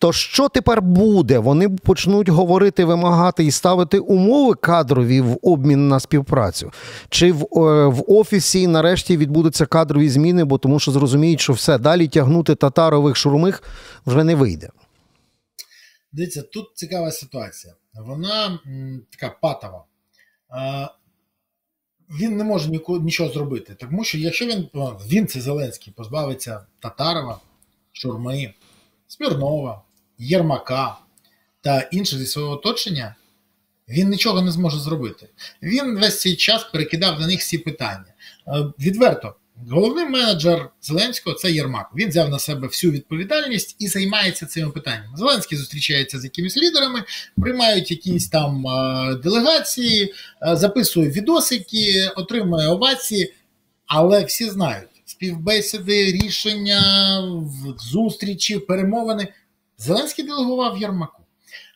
То 0.00 0.12
що 0.12 0.48
тепер 0.48 0.82
буде? 0.82 1.38
Вони 1.38 1.68
почнуть 1.68 2.28
говорити, 2.28 2.84
вимагати 2.84 3.44
і 3.44 3.50
ставити 3.50 3.98
умови 3.98 4.54
кадрові 4.54 5.20
в 5.20 5.38
обмін 5.42 5.88
на 5.88 6.00
співпрацю? 6.00 6.72
Чи 7.08 7.32
в 7.32 7.46
в 7.88 8.04
офісі 8.12 8.66
нарешті 8.66 9.16
відбудуться 9.16 9.66
кадрові 9.66 10.08
зміни, 10.08 10.44
бо 10.44 10.58
тому 10.58 10.80
що 10.80 10.92
зрозуміють, 10.92 11.40
що 11.40 11.52
все 11.52 11.78
далі 11.78 12.08
тягнути 12.08 12.54
татарових 12.54 13.16
шурмих 13.16 13.62
вже 14.06 14.24
не 14.24 14.34
вийде. 14.34 14.70
Дивіться, 16.12 16.42
тут 16.42 16.66
цікава 16.74 17.10
ситуація. 17.10 17.74
Вона 17.94 18.58
м, 18.66 19.02
така 19.10 19.36
патова. 19.42 19.84
А, 20.48 20.88
Він 22.20 22.36
не 22.36 22.44
може 22.44 22.70
нічого 22.88 23.30
зробити, 23.30 23.74
тому 23.74 24.04
що 24.04 24.18
якщо 24.18 24.46
він 24.46 24.68
він 25.10 25.26
це 25.26 25.40
Зеленський 25.40 25.92
позбавиться 25.96 26.66
Татарова, 26.80 27.40
Шурми, 27.92 28.54
Смірнова, 29.06 29.82
Єрмака 30.20 30.96
та 31.60 31.80
інших 31.80 32.18
зі 32.18 32.26
свого 32.26 32.52
оточення, 32.52 33.14
він 33.88 34.08
нічого 34.08 34.42
не 34.42 34.50
зможе 34.50 34.78
зробити. 34.78 35.28
Він 35.62 35.98
весь 35.98 36.20
цей 36.20 36.36
час 36.36 36.64
перекидав 36.64 37.20
на 37.20 37.26
них 37.26 37.40
всі 37.40 37.58
питання. 37.58 38.14
Відверто, 38.78 39.34
Головний 39.68 40.04
менеджер 40.04 40.70
Зеленського 40.82 41.36
це 41.36 41.52
Єрмак. 41.52 41.90
Він 41.96 42.08
взяв 42.08 42.30
на 42.30 42.38
себе 42.38 42.66
всю 42.66 42.92
відповідальність 42.92 43.76
і 43.78 43.88
займається 43.88 44.46
цими 44.46 44.70
питаннями. 44.70 45.16
Зеленський 45.16 45.58
зустрічається 45.58 46.20
з 46.20 46.24
якимись 46.24 46.56
лідерами, 46.56 47.02
приймають 47.36 47.90
якісь 47.90 48.28
там 48.28 48.64
делегації, 49.22 50.14
записує 50.52 51.10
відосики, 51.10 52.10
отримує 52.16 52.68
овації, 52.68 53.34
але 53.86 54.24
всі 54.24 54.50
знають 54.50 54.88
співбесіди, 55.04 56.12
рішення, 56.12 57.22
зустрічі, 57.78 58.58
перемовини. 58.58 59.28
Зеленський 59.80 60.24
делегував 60.24 60.78
Єрмаку. 60.78 61.22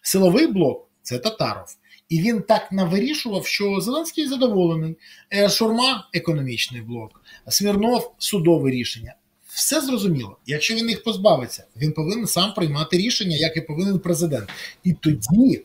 Силовий 0.02 0.46
блок 0.46 0.88
це 1.02 1.18
Татаров. 1.18 1.76
І 2.08 2.20
він 2.20 2.42
так 2.42 2.72
навирішував, 2.72 3.46
що 3.46 3.80
Зеленський 3.80 4.28
задоволений. 4.28 4.96
Е, 5.34 5.48
Шурма 5.48 6.08
економічний 6.12 6.82
блок, 6.82 7.22
Смірнов 7.48 8.14
судове 8.18 8.70
рішення. 8.70 9.14
Все 9.48 9.80
зрозуміло. 9.80 10.36
Якщо 10.46 10.74
він 10.74 10.88
їх 10.88 11.02
позбавиться, 11.02 11.64
він 11.76 11.92
повинен 11.92 12.26
сам 12.26 12.54
приймати 12.54 12.96
рішення, 12.96 13.36
як 13.36 13.56
і 13.56 13.60
повинен 13.60 13.98
президент. 13.98 14.48
І 14.84 14.92
тоді 14.92 15.64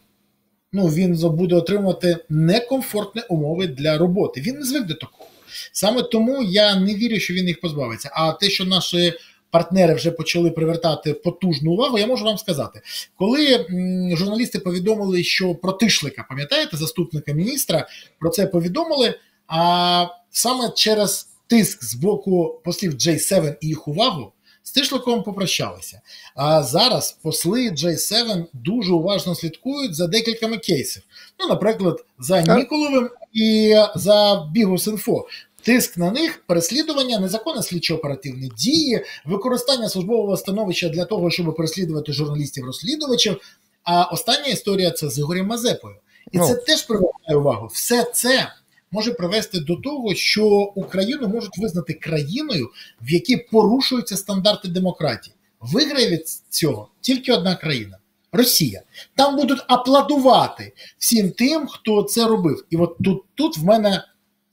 ну, 0.74 0.88
він 0.88 1.16
буде 1.16 1.56
отримувати 1.56 2.18
некомфортні 2.30 3.22
умови 3.30 3.68
для 3.68 3.98
роботи. 3.98 4.42
Він 4.42 4.56
не 4.56 4.66
звик 4.66 4.86
до 4.86 4.94
такого. 4.94 5.30
Саме 5.72 6.02
тому 6.02 6.44
я 6.44 6.80
не 6.80 6.96
вірю, 6.96 7.20
що 7.20 7.34
він 7.34 7.48
їх 7.48 7.62
позбавиться. 7.62 8.10
А 8.14 8.32
те, 8.32 8.50
що 8.50 8.66
наші 8.66 9.14
партнери 9.52 9.94
вже 9.94 10.12
почали 10.12 10.52
привертати 10.52 11.14
потужну 11.14 11.72
увагу. 11.72 11.98
Я 11.98 12.08
можу 12.08 12.26
вам 12.26 12.38
сказати, 12.38 12.82
коли 13.16 13.66
журналісти 14.14 14.60
повідомили, 14.60 15.24
що 15.24 15.56
про 15.56 15.72
Тишлика, 15.72 16.26
пам'ятаєте, 16.30 16.78
заступника 16.78 17.34
міністра, 17.34 17.88
про 18.20 18.30
це 18.30 18.48
повідомили. 18.48 19.14
А 19.48 20.08
саме 20.30 20.70
через 20.76 21.30
тиск 21.48 21.84
з 21.84 21.94
боку 21.94 22.62
послів 22.64 22.94
J7 22.94 23.56
і 23.62 23.68
їх 23.68 23.88
увагу. 23.88 24.32
З 24.64 24.72
Тишликом 24.72 25.24
попрощалися. 25.24 26.02
А 26.36 26.64
зараз 26.64 27.12
посли 27.12 27.70
J7 27.70 28.46
дуже 28.54 28.94
уважно 28.94 29.36
слідкують 29.36 29.96
за 29.96 30.08
декількома 30.08 30.58
кейсів. 30.58 31.04
Ну, 31.40 31.48
наприклад, 31.48 32.06
за 32.20 32.42
Ніколовим 32.42 33.10
і 33.34 33.76
за 33.96 34.48
Бігус.Інфо 34.54 35.28
тиск 35.60 35.98
на 35.98 36.12
них, 36.12 36.44
переслідування, 36.48 37.20
незаконне 37.20 37.62
слідчо-оперативні 37.62 38.52
дії, 38.58 39.06
використання 39.26 39.90
службового 39.90 40.38
становища 40.38 40.90
для 40.90 41.06
того, 41.06 41.32
щоб 41.32 41.56
переслідувати 41.56 42.14
журналістів-розслідувачів. 42.14 43.42
А 43.84 44.04
остання 44.04 44.46
історія 44.46 44.92
це 44.92 45.10
з 45.10 45.20
Ігорем 45.20 45.48
Мазепою. 45.48 45.96
І 46.32 46.38
ну. 46.38 46.48
це 46.48 46.56
теж 46.56 46.82
привертає 46.82 47.38
увагу. 47.38 47.68
Все 47.74 48.04
це 48.14 48.54
може 48.92 49.14
привести 49.14 49.60
до 49.60 49.76
того, 49.76 50.16
що 50.16 50.46
Україну 50.76 51.28
можуть 51.28 51.58
визнати 51.58 51.94
країною, 51.94 52.70
в 53.02 53.14
якій 53.14 53.38
порушуються 53.38 54.18
стандарти 54.18 54.68
демократії. 54.68 55.36
Виграє 55.62 56.10
від 56.10 56.28
цього 56.50 56.90
тільки 57.02 57.34
одна 57.34 57.56
країна 57.56 57.98
Росія. 58.32 58.82
Там 59.16 59.36
будуть 59.36 59.64
аплодувати 59.68 60.74
всім 60.98 61.32
тим, 61.32 61.68
хто 61.68 62.04
це 62.04 62.28
робив. 62.28 62.66
І 62.70 62.78
от 62.78 62.98
тут, 63.04 63.24
тут 63.36 63.58
в 63.58 63.64
мене 63.64 64.04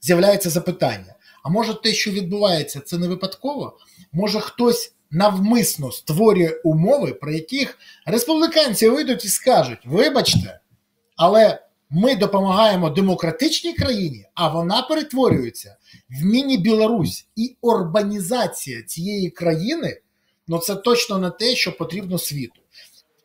з'являється 0.01 0.49
запитання: 0.49 1.15
а 1.43 1.49
може 1.49 1.81
те, 1.81 1.93
що 1.93 2.11
відбувається, 2.11 2.79
це 2.79 2.97
не 2.97 3.07
випадково? 3.07 3.77
Може 4.11 4.39
хтось 4.39 4.93
навмисно 5.11 5.91
створює 5.91 6.49
умови, 6.63 7.13
при 7.13 7.33
яких 7.33 7.77
республіканці 8.05 8.89
вийдуть 8.89 9.25
і 9.25 9.29
скажуть: 9.29 9.79
вибачте, 9.85 10.59
але 11.15 11.59
ми 11.89 12.15
допомагаємо 12.15 12.89
демократичній 12.89 13.73
країні, 13.73 14.25
а 14.33 14.47
вона 14.47 14.81
перетворюється 14.81 15.75
в 16.09 16.25
міні-Білорусь 16.25 17.27
і 17.35 17.55
урбанізація 17.61 18.81
цієї 18.81 19.29
країни. 19.29 20.01
Ну 20.47 20.57
це 20.57 20.75
точно 20.75 21.17
не 21.17 21.29
те, 21.29 21.55
що 21.55 21.77
потрібно 21.77 22.17
світу. 22.17 22.61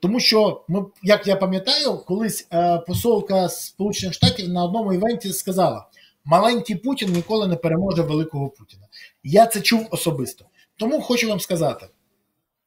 Тому 0.01 0.21
що 0.21 0.65
ми, 0.69 0.85
як 1.03 1.27
я 1.27 1.37
пам'ятаю, 1.37 1.99
колись 2.07 2.47
е, 2.53 2.79
посолка 2.79 3.49
Сполучених 3.49 4.15
Штатів 4.15 4.49
на 4.49 4.65
одному 4.65 4.93
івенті 4.93 5.33
сказала: 5.33 5.87
маленький 6.25 6.77
Путін 6.77 7.13
ніколи 7.13 7.47
не 7.47 7.57
переможе 7.57 8.03
великого 8.03 8.49
Путіна. 8.49 8.87
Я 9.25 9.47
це 9.47 9.61
чув 9.61 9.87
особисто. 9.91 10.45
Тому 10.77 11.01
хочу 11.01 11.29
вам 11.29 11.41
сказати: 11.41 11.87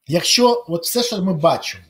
якщо 0.06 0.64
от 0.68 0.84
все, 0.84 1.02
що 1.02 1.22
ми 1.22 1.34
бачимо, 1.34 1.84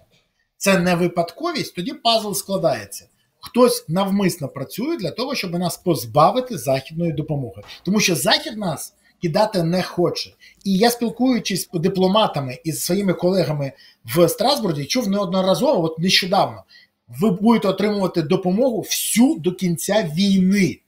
це 0.57 0.79
не 0.79 0.95
випадковість, 0.95 1.75
тоді 1.75 1.93
пазл 1.93 2.33
складається. 2.33 3.09
Хтось 3.41 3.85
навмисно 3.89 4.49
працює 4.49 4.97
для 4.97 5.11
того, 5.11 5.35
щоб 5.35 5.53
нас 5.53 5.77
позбавити 5.77 6.59
західної 6.59 7.13
допомоги, 7.13 7.63
тому 7.85 8.01
що 8.01 8.15
захід 8.15 8.57
нас 8.57 8.95
кидати 9.23 9.63
не 9.63 9.83
хоче. 9.83 10.31
І 10.65 10.77
я 10.77 10.91
спілкуючись 10.91 11.69
з 11.73 11.79
дипломатами 11.79 12.59
і 12.65 12.73
з 12.73 12.85
своїми 12.85 13.13
колегами 13.13 13.73
в 14.05 14.29
Страсбурзі, 14.29 14.85
чув 14.85 15.09
неодноразово, 15.09 15.85
от 15.85 15.99
нещодавно, 15.99 16.65
ви 17.09 17.31
будете 17.31 17.69
отримувати 17.69 18.23
допомогу 18.23 18.81
всю 18.81 19.35
до 19.39 19.53
кінця 19.53 20.11
війни. 20.17 20.81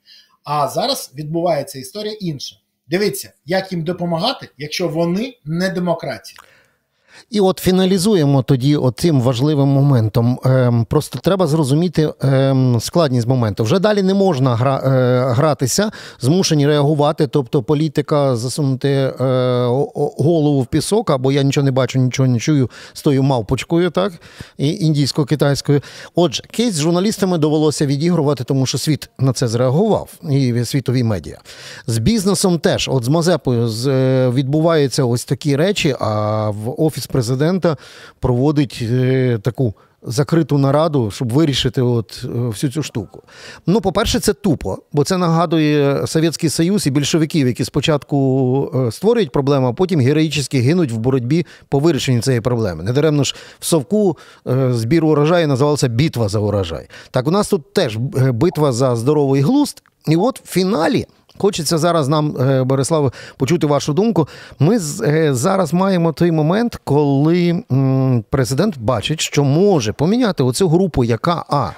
А 0.51 0.69
зараз 0.69 1.13
відбувається 1.15 1.79
історія 1.79 2.17
інша. 2.21 2.57
Дивіться, 2.89 3.33
як 3.47 3.73
їм 3.73 3.85
допомагати, 3.85 4.49
якщо 4.59 4.89
вони 4.89 5.39
не 5.45 5.71
демократія. 5.71 6.37
І 7.31 7.41
от 7.41 7.59
фіналізуємо 7.59 8.43
тоді 8.43 8.79
цим 8.97 9.21
важливим 9.21 9.69
моментом. 9.69 10.39
Ем, 10.45 10.85
просто 10.85 11.19
треба 11.19 11.47
зрозуміти 11.47 12.13
ем, 12.21 12.81
складність 12.81 13.27
моменту. 13.27 13.65
Вже 13.65 13.79
далі 13.79 14.03
не 14.03 14.15
можна 14.15 14.57
гра, 14.57 14.77
е, 14.77 15.33
гратися, 15.35 15.91
змушені 16.21 16.67
реагувати. 16.67 17.27
Тобто 17.27 17.63
політика 17.63 18.37
засунути 18.37 18.89
е, 18.89 19.15
голову 20.19 20.61
в 20.61 20.67
пісок, 20.67 21.11
або 21.11 21.33
я 21.33 21.43
нічого 21.43 21.65
не 21.65 21.71
бачу, 21.71 21.99
нічого 21.99 22.29
не 22.29 22.39
чую 22.39 22.71
з 22.93 23.03
тою 23.03 23.23
мавпочкою, 23.23 23.91
так 23.91 24.13
індійсько-китайською. 24.59 25.83
Отже, 26.15 26.43
кейс 26.51 26.75
з 26.75 26.81
журналістами 26.81 27.39
довелося 27.39 27.87
відігрувати, 27.87 28.45
тому 28.45 28.67
що 28.67 28.79
світ 28.79 29.11
на 29.19 29.33
це 29.33 29.49
зреагував, 29.49 30.11
і 30.31 30.65
світові 30.65 31.03
медіа. 31.03 31.39
З 31.87 31.99
бізнесом 31.99 32.59
теж, 32.59 32.89
от 32.89 33.05
з 33.05 33.09
Мазепою, 33.09 33.69
з, 33.69 33.87
е, 33.87 34.31
відбуваються 34.31 35.05
ось 35.05 35.25
такі 35.25 35.57
речі. 35.57 35.97
А 36.01 36.51
в 36.51 36.75
офіс 36.83 37.07
президента 37.09 37.77
проводить 38.21 38.79
е, 38.83 39.39
таку. 39.43 39.75
Закриту 40.03 40.59
нараду, 40.59 41.11
щоб 41.11 41.33
вирішити 41.33 41.83
от 41.83 42.25
е, 42.25 42.29
всю 42.29 42.73
цю 42.73 42.83
штуку. 42.83 43.23
Ну, 43.67 43.81
по-перше, 43.81 44.21
це 44.21 44.33
тупо, 44.33 44.79
бо 44.93 45.05
це 45.05 45.17
нагадує 45.17 46.07
Совєтський 46.07 46.51
Союз 46.51 46.87
і 46.87 46.91
більшовиків, 46.91 47.47
які 47.47 47.65
спочатку 47.65 48.73
е, 48.89 48.93
створюють 48.93 49.33
проблему, 49.33 49.67
а 49.67 49.73
потім 49.73 50.01
героїчно 50.01 50.61
гинуть 50.61 50.93
в 50.93 50.97
боротьбі 50.97 51.47
по 51.69 51.79
вирішенню 51.79 52.21
цієї 52.23 52.41
проблеми. 52.41 52.85
Недаремно 52.85 53.25
ж 53.25 53.35
в 53.59 53.65
совку 53.65 54.17
збір 54.71 55.05
урожаю 55.05 55.49
називався 55.49 55.89
битва 55.89 56.29
за 56.29 56.39
урожай. 56.39 56.89
Так, 57.11 57.29
у 57.29 57.31
нас 57.31 57.49
тут 57.49 57.73
теж 57.73 57.97
битва 58.33 58.73
за 58.73 58.97
здоровий 58.97 59.43
глузд, 59.43 59.83
і 60.09 60.17
от 60.17 60.41
в 60.45 60.49
фіналі. 60.49 61.07
Хочеться 61.39 61.79
зараз 61.79 62.09
нам, 62.09 62.37
е, 62.41 62.65
Бориславе, 62.65 63.11
почути 63.37 63.67
вашу 63.67 63.93
думку. 63.93 64.29
Ми 64.59 64.79
е, 65.05 65.35
зараз 65.35 65.73
маємо 65.73 66.13
той 66.13 66.31
момент, 66.31 66.81
коли 66.85 67.63
президент 68.31 68.79
бачить, 68.79 69.21
що 69.21 69.45
може 69.45 69.93
поміняти 69.93 70.43
оцю 70.43 70.69
групу, 70.69 71.05
яка 71.05 71.45
а 71.49 71.71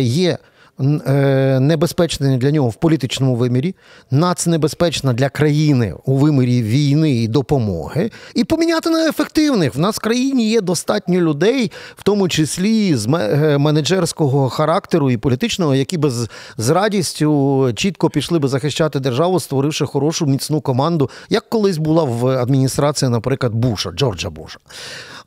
є 0.00 0.38
небезпечна 0.78 2.36
для 2.36 2.50
нього 2.50 2.68
в 2.68 2.74
політичному 2.74 3.36
вимірі, 3.36 3.74
нацнебезпечна 4.10 5.12
для 5.12 5.28
країни 5.28 5.94
у 6.04 6.16
вимірі 6.16 6.62
війни 6.62 7.10
і 7.10 7.28
допомоги, 7.28 8.10
і 8.34 8.44
поміняти 8.44 8.90
на 8.90 9.08
ефективних. 9.08 9.74
В 9.74 9.78
нас 9.78 9.96
в 9.96 10.00
країні 10.00 10.50
є 10.50 10.60
достатньо 10.60 11.20
людей, 11.20 11.72
в 11.96 12.02
тому 12.02 12.28
числі 12.28 12.96
з 12.96 13.06
е, 13.06 13.58
менеджерського 13.58 14.48
характеру 14.48 15.10
і 15.10 15.16
політичного, 15.16 15.74
які 15.74 15.98
би 15.98 16.10
з 16.58 16.70
радістю 16.70 17.72
чітко 17.76 18.10
пішли 18.10 18.38
би 18.38 18.48
захищати 18.48 19.00
державу, 19.00 19.40
створивши 19.40 19.86
хорошу 19.86 20.26
міцну 20.26 20.60
команду, 20.60 21.10
як 21.28 21.48
колись 21.48 21.78
була 21.78 22.04
в 22.04 22.26
адміністрації, 22.26 23.08
наприклад, 23.08 23.54
Буша, 23.54 23.90
Джорджа 23.90 24.30
Буша. 24.30 24.58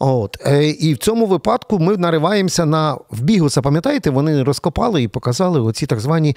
От. 0.03 0.37
Е, 0.45 0.69
і 0.69 0.93
в 0.93 0.97
цьому 0.97 1.25
випадку 1.25 1.79
ми 1.79 1.97
нариваємося 1.97 2.65
на 2.65 2.97
вбігуса, 3.09 3.61
пам'ятаєте, 3.61 4.09
вони 4.09 4.43
розкопали 4.43 5.03
і 5.03 5.07
показали 5.07 5.61
оці 5.61 5.85
так 5.85 5.99
звані. 5.99 6.35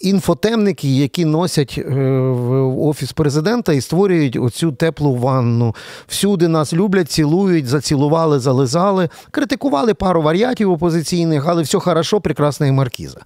Інфотемники, 0.00 0.88
які 0.88 1.24
носять 1.24 1.74
е, 1.78 1.82
в 2.30 2.80
офіс 2.86 3.12
президента 3.12 3.72
і 3.72 3.80
створюють 3.80 4.36
оцю 4.36 4.72
теплу 4.72 5.14
ванну. 5.14 5.74
Всюди 6.08 6.48
нас 6.48 6.72
люблять, 6.72 7.10
цілують, 7.10 7.66
зацілували, 7.66 8.38
зализали, 8.40 9.08
критикували 9.30 9.94
пару 9.94 10.22
варіатів 10.22 10.70
опозиційних, 10.70 11.44
але 11.46 11.62
все 11.62 11.78
хорошо, 11.78 12.20
прекрасна 12.20 12.66
і 12.66 12.72
маркіза. 12.72 13.20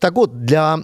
Так 0.00 0.18
от 0.18 0.44
для 0.44 0.78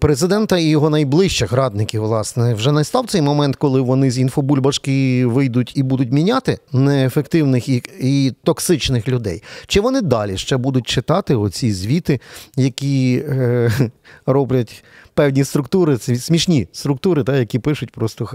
президента 0.00 0.58
і 0.58 0.64
його 0.64 0.90
найближчих 0.90 1.52
радників, 1.52 2.02
власне, 2.02 2.54
вже 2.54 2.72
настав 2.72 3.06
цей 3.06 3.22
момент, 3.22 3.56
коли 3.56 3.80
вони 3.80 4.10
з 4.10 4.18
інфобульбашки 4.18 5.26
вийдуть 5.26 5.72
і 5.76 5.82
будуть 5.82 6.12
міняти 6.12 6.58
неефективних 6.72 7.68
і 7.68 7.82
і 8.00 8.34
токсичних 8.44 9.08
людей. 9.08 9.42
Чи 9.66 9.80
вони 9.80 10.00
далі 10.00 10.36
ще 10.36 10.56
будуть 10.56 10.86
читати 10.86 11.34
оці 11.34 11.72
звіти, 11.72 12.20
які 12.56 13.24
е, 13.28 13.70
роблять 14.26 14.84
певні 15.14 15.44
структури, 15.44 15.98
смішні 15.98 16.68
структури, 16.72 17.24
та, 17.24 17.36
які 17.36 17.58
пишуть 17.58 17.90
просто 17.90 18.30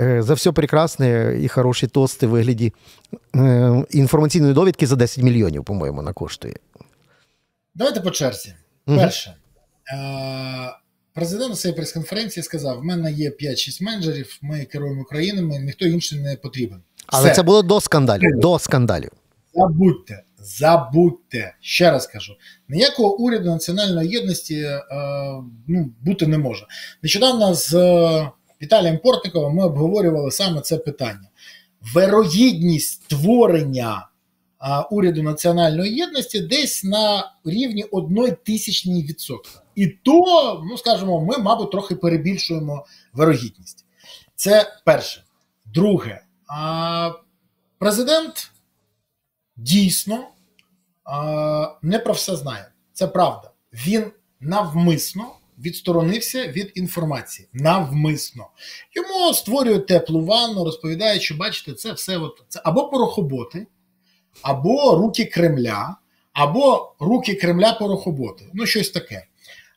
е, 0.00 0.22
за 0.22 0.34
все 0.34 0.52
прекрасне 0.52 1.38
і 1.42 1.48
хороші 1.48 1.86
тости 1.86 2.26
в 2.26 2.30
вигляді 2.30 2.72
е, 3.36 3.84
інформаційної 3.90 4.54
довідки 4.54 4.86
за 4.86 4.96
10 4.96 5.24
мільйонів, 5.24 5.64
по-моєму, 5.64 6.02
на 6.02 6.12
коштує. 6.12 6.54
Давайте 7.74 8.00
по 8.00 8.10
черзі. 8.10 8.54
Перше. 8.86 9.34
Президент 11.14 11.50
на 11.50 11.56
своїй 11.56 11.76
прес-конференції 11.76 12.44
сказав: 12.44 12.78
в 12.78 12.84
мене 12.84 13.12
є 13.12 13.30
5-6 13.30 13.82
менеджерів, 13.82 14.38
ми 14.42 14.64
керуємо 14.64 15.04
країнами, 15.04 15.58
ніхто 15.58 15.86
інший 15.86 16.20
не 16.20 16.36
потрібен. 16.36 16.82
Але 17.06 17.26
Все. 17.26 17.34
це 17.34 17.42
було 17.42 17.62
до 17.62 17.80
скандалів. 17.80 18.40
До 18.40 18.58
скандалів. 18.58 19.10
Забудьте, 19.54 20.22
забудьте. 20.38 21.54
Ще 21.60 21.90
раз 21.90 22.06
кажу: 22.06 22.32
ніякого 22.68 23.16
уряду 23.16 23.50
національної 23.50 24.10
єдності 24.10 24.54
е, 24.60 24.80
ну, 25.66 25.90
бути 26.00 26.26
не 26.26 26.38
може. 26.38 26.66
Нещодавно 27.02 27.54
з 27.54 27.74
е, 27.74 28.30
Віталієм 28.62 28.98
Портниковим 28.98 29.54
ми 29.54 29.64
обговорювали 29.64 30.30
саме 30.30 30.60
це 30.60 30.76
питання. 30.76 31.28
Верогідність 31.94 32.92
створення 32.92 34.08
уряду 34.90 35.22
національної 35.22 35.94
єдності 35.94 36.40
десь 36.40 36.84
на 36.84 37.32
рівні 37.44 37.84
1 37.84 38.36
тисячній 38.44 39.02
відсотка. 39.02 39.62
І 39.74 39.86
то, 39.86 40.62
ну 40.70 40.78
скажімо, 40.78 41.20
ми, 41.20 41.38
мабуть, 41.38 41.70
трохи 41.70 41.96
перебільшуємо 41.96 42.86
вирогідність. 43.12 43.84
Це 44.34 44.80
перше. 44.84 45.24
Друге, 45.66 46.22
президент 47.78 48.50
дійсно 49.56 50.28
не 51.82 51.98
про 51.98 52.12
все 52.12 52.36
знає. 52.36 52.72
Це 52.92 53.06
правда. 53.06 53.50
Він 53.72 54.10
навмисно 54.40 55.34
відсторонився 55.58 56.46
від 56.46 56.72
інформації. 56.74 57.48
Навмисно. 57.52 58.46
Йому 58.94 59.34
створюють 59.34 59.86
теплу 59.86 60.24
ванну, 60.24 60.64
розповідають, 60.64 61.22
що 61.22 61.34
бачите, 61.34 61.72
це 61.72 61.92
все 61.92 62.18
от, 62.18 62.42
це 62.48 62.60
або 62.64 62.88
порохоботи, 62.88 63.66
або 64.42 64.96
руки 64.96 65.24
Кремля, 65.24 65.96
або 66.32 66.94
руки 67.00 67.34
Кремля 67.34 67.72
порохоботи. 67.72 68.44
Ну, 68.54 68.66
щось 68.66 68.90
таке. 68.90 69.26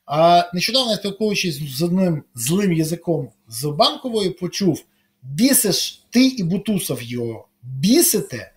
А 0.05 0.49
Нещодавно 0.53 0.95
спілкуючись 0.95 1.77
з 1.77 1.81
одним 1.81 2.23
злим 2.35 2.73
язиком 2.73 3.29
з 3.47 3.65
банкової, 3.65 4.29
почув: 4.29 4.83
бісиш 5.21 6.05
ти 6.09 6.27
і 6.27 6.43
Бутусов 6.43 7.03
його, 7.03 7.47
бісите, 7.63 8.51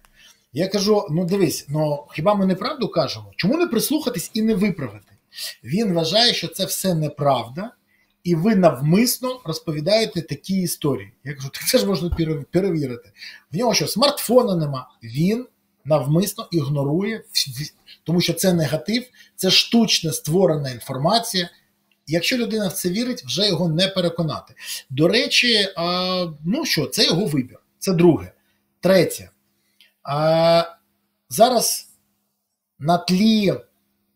Я 0.53 0.69
кажу: 0.69 1.07
ну 1.11 1.25
дивись, 1.25 1.67
ну 1.69 2.07
хіба 2.15 2.35
ми 2.35 2.47
неправду 2.47 2.89
кажемо? 2.89 3.33
Чому 3.37 3.57
не 3.57 3.67
прислухатись 3.67 4.31
і 4.35 4.43
не 4.43 4.55
виправити? 4.55 5.13
Він 5.65 5.93
вважає, 5.93 6.35
що 6.35 6.49
це 6.49 6.65
все 6.65 6.95
неправда, 6.95 7.71
і 8.25 8.35
ви 8.35 8.57
навмисно 8.57 9.41
розповідаєте 9.45 10.23
такі 10.23 10.63
історії. 10.63 11.13
Я 11.25 11.35
кажу, 11.35 11.49
так 11.49 11.67
це 11.69 11.79
ж 11.79 11.87
можна 11.87 12.11
перевірити. 12.51 13.13
В 13.53 13.57
нього 13.57 13.75
що 13.75 13.89
смартфона 13.89 14.57
нема. 14.57 14.89
Він 15.03 15.47
навмисно 15.85 16.49
ігнорує, 16.51 17.25
тому 18.05 18.21
що 18.21 18.33
це 18.33 18.53
негатив, 18.53 19.05
це 19.37 19.51
штучно 19.51 20.13
створена 20.13 20.71
інформація. 20.71 21.51
Якщо 22.07 22.37
людина 22.37 22.69
в 22.69 22.73
це 22.73 22.89
вірить, 22.89 23.25
вже 23.25 23.49
його 23.49 23.69
не 23.69 23.89
переконати. 23.89 24.55
До 24.91 25.09
речі, 25.09 25.69
ну 26.45 26.65
що, 26.65 26.87
це 26.87 27.05
його 27.05 27.27
вибір. 27.27 27.59
Це 27.79 27.93
друге. 27.93 28.33
Третє. 28.81 29.31
Зараз 31.29 31.89
на 32.79 32.99
тлі 32.99 33.55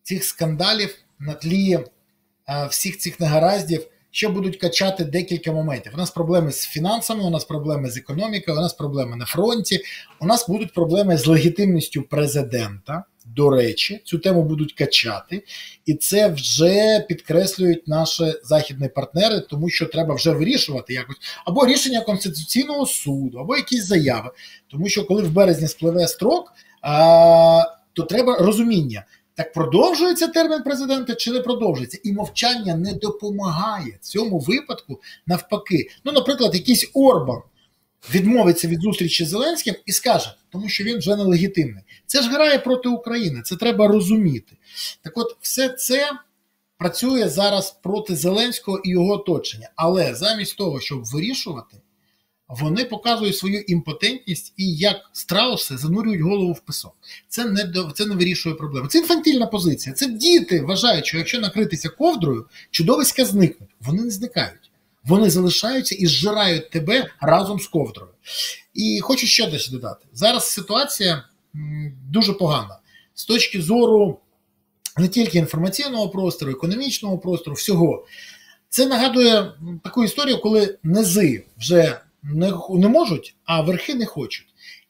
цих 0.02 0.24
скандалів, 0.24 0.94
на 1.18 1.34
тлі 1.34 1.78
всіх 2.70 2.98
цих 2.98 3.20
негараздів 3.20 3.86
ще 4.18 4.28
будуть 4.28 4.56
качати 4.56 5.04
декілька 5.04 5.52
моментів. 5.52 5.92
У 5.94 5.98
нас 5.98 6.10
проблеми 6.10 6.52
з 6.52 6.66
фінансами, 6.66 7.24
у 7.24 7.30
нас 7.30 7.44
проблеми 7.44 7.90
з 7.90 7.96
економікою, 7.96 8.58
у 8.58 8.60
нас 8.60 8.72
проблеми 8.72 9.16
на 9.16 9.24
фронті, 9.24 9.80
у 10.20 10.26
нас 10.26 10.48
будуть 10.48 10.72
проблеми 10.72 11.18
з 11.18 11.26
легітимністю 11.26 12.02
президента. 12.02 13.04
До 13.24 13.50
речі, 13.50 14.00
цю 14.04 14.18
тему 14.18 14.42
будуть 14.42 14.72
качати, 14.72 15.44
і 15.86 15.94
це 15.94 16.28
вже 16.28 17.04
підкреслюють 17.08 17.88
наші 17.88 18.34
західні 18.44 18.88
партнери, 18.88 19.40
тому 19.40 19.68
що 19.68 19.86
треба 19.86 20.14
вже 20.14 20.30
вирішувати 20.30 20.94
якось 20.94 21.16
або 21.46 21.66
рішення 21.66 22.00
Конституційного 22.00 22.86
суду, 22.86 23.38
або 23.38 23.56
якісь 23.56 23.86
заяви. 23.86 24.30
Тому 24.70 24.88
що 24.88 25.04
коли 25.04 25.22
в 25.22 25.32
березні 25.32 25.68
спливе 25.68 26.08
строк, 26.08 26.52
а, 26.82 27.62
то 27.92 28.02
треба 28.02 28.36
розуміння. 28.38 29.04
Так 29.38 29.52
продовжується 29.52 30.28
термін 30.28 30.62
президента 30.62 31.14
чи 31.14 31.30
не 31.30 31.40
продовжується? 31.40 31.98
І 32.04 32.12
мовчання 32.12 32.76
не 32.76 32.92
допомагає 32.92 33.98
цьому 34.00 34.38
випадку 34.38 35.00
навпаки. 35.26 35.90
Ну, 36.04 36.12
наприклад, 36.12 36.54
якийсь 36.54 36.90
Орбан 36.94 37.42
відмовиться 38.14 38.68
від 38.68 38.80
зустрічі 38.80 39.24
з 39.24 39.28
Зеленським 39.28 39.74
і 39.86 39.92
скаже, 39.92 40.34
тому 40.50 40.68
що 40.68 40.84
він 40.84 40.98
вже 40.98 41.16
нелегітимний. 41.16 41.82
Це 42.06 42.22
ж 42.22 42.30
грає 42.30 42.58
проти 42.58 42.88
України, 42.88 43.42
це 43.44 43.56
треба 43.56 43.88
розуміти. 43.88 44.56
Так 45.02 45.18
от, 45.18 45.36
все 45.40 45.68
це 45.68 46.10
працює 46.78 47.28
зараз 47.28 47.78
проти 47.82 48.16
Зеленського 48.16 48.78
і 48.84 48.90
його 48.90 49.12
оточення. 49.12 49.70
Але 49.76 50.14
замість 50.14 50.56
того, 50.56 50.80
щоб 50.80 51.04
вирішувати, 51.04 51.76
вони 52.48 52.84
показують 52.84 53.36
свою 53.36 53.60
імпотентність 53.60 54.52
і 54.56 54.76
як 54.76 54.96
страуси 55.12 55.76
занурюють 55.76 56.20
голову 56.20 56.52
в 56.52 56.60
пісок. 56.60 56.96
Це 57.28 57.44
не 57.44 57.72
це 57.94 58.06
не 58.06 58.14
вирішує 58.14 58.54
проблему. 58.54 58.88
Це 58.88 58.98
інфантільна 58.98 59.46
позиція. 59.46 59.94
Це 59.94 60.06
діти 60.06 60.60
вважають, 60.60 61.06
що 61.06 61.18
якщо 61.18 61.40
накритися 61.40 61.88
ковдрою, 61.88 62.46
чудовиська 62.70 63.24
зникнуть. 63.24 63.70
Вони 63.80 64.02
не 64.02 64.10
зникають. 64.10 64.70
Вони 65.04 65.30
залишаються 65.30 65.94
і 65.94 66.06
зжирають 66.06 66.70
тебе 66.70 67.10
разом 67.20 67.60
з 67.60 67.66
ковдрою. 67.66 68.10
І 68.74 69.00
хочу 69.02 69.26
ще 69.26 69.50
дещо 69.50 69.72
додати. 69.72 70.06
Зараз 70.12 70.50
ситуація 70.50 71.24
дуже 72.10 72.32
погана 72.32 72.78
з 73.14 73.24
точки 73.24 73.62
зору 73.62 74.18
не 74.98 75.08
тільки 75.08 75.38
інформаційного 75.38 76.08
простору, 76.08 76.52
економічного 76.52 77.18
простору, 77.18 77.56
всього. 77.56 78.06
Це 78.68 78.86
нагадує 78.86 79.52
таку 79.84 80.04
історію, 80.04 80.40
коли 80.40 80.78
низи 80.82 81.44
вже 81.58 82.00
не, 82.22 82.52
не 82.70 82.88
можуть, 82.88 83.36
а 83.44 83.60
верхи 83.60 83.94
не 83.94 84.06
хочуть. 84.06 84.46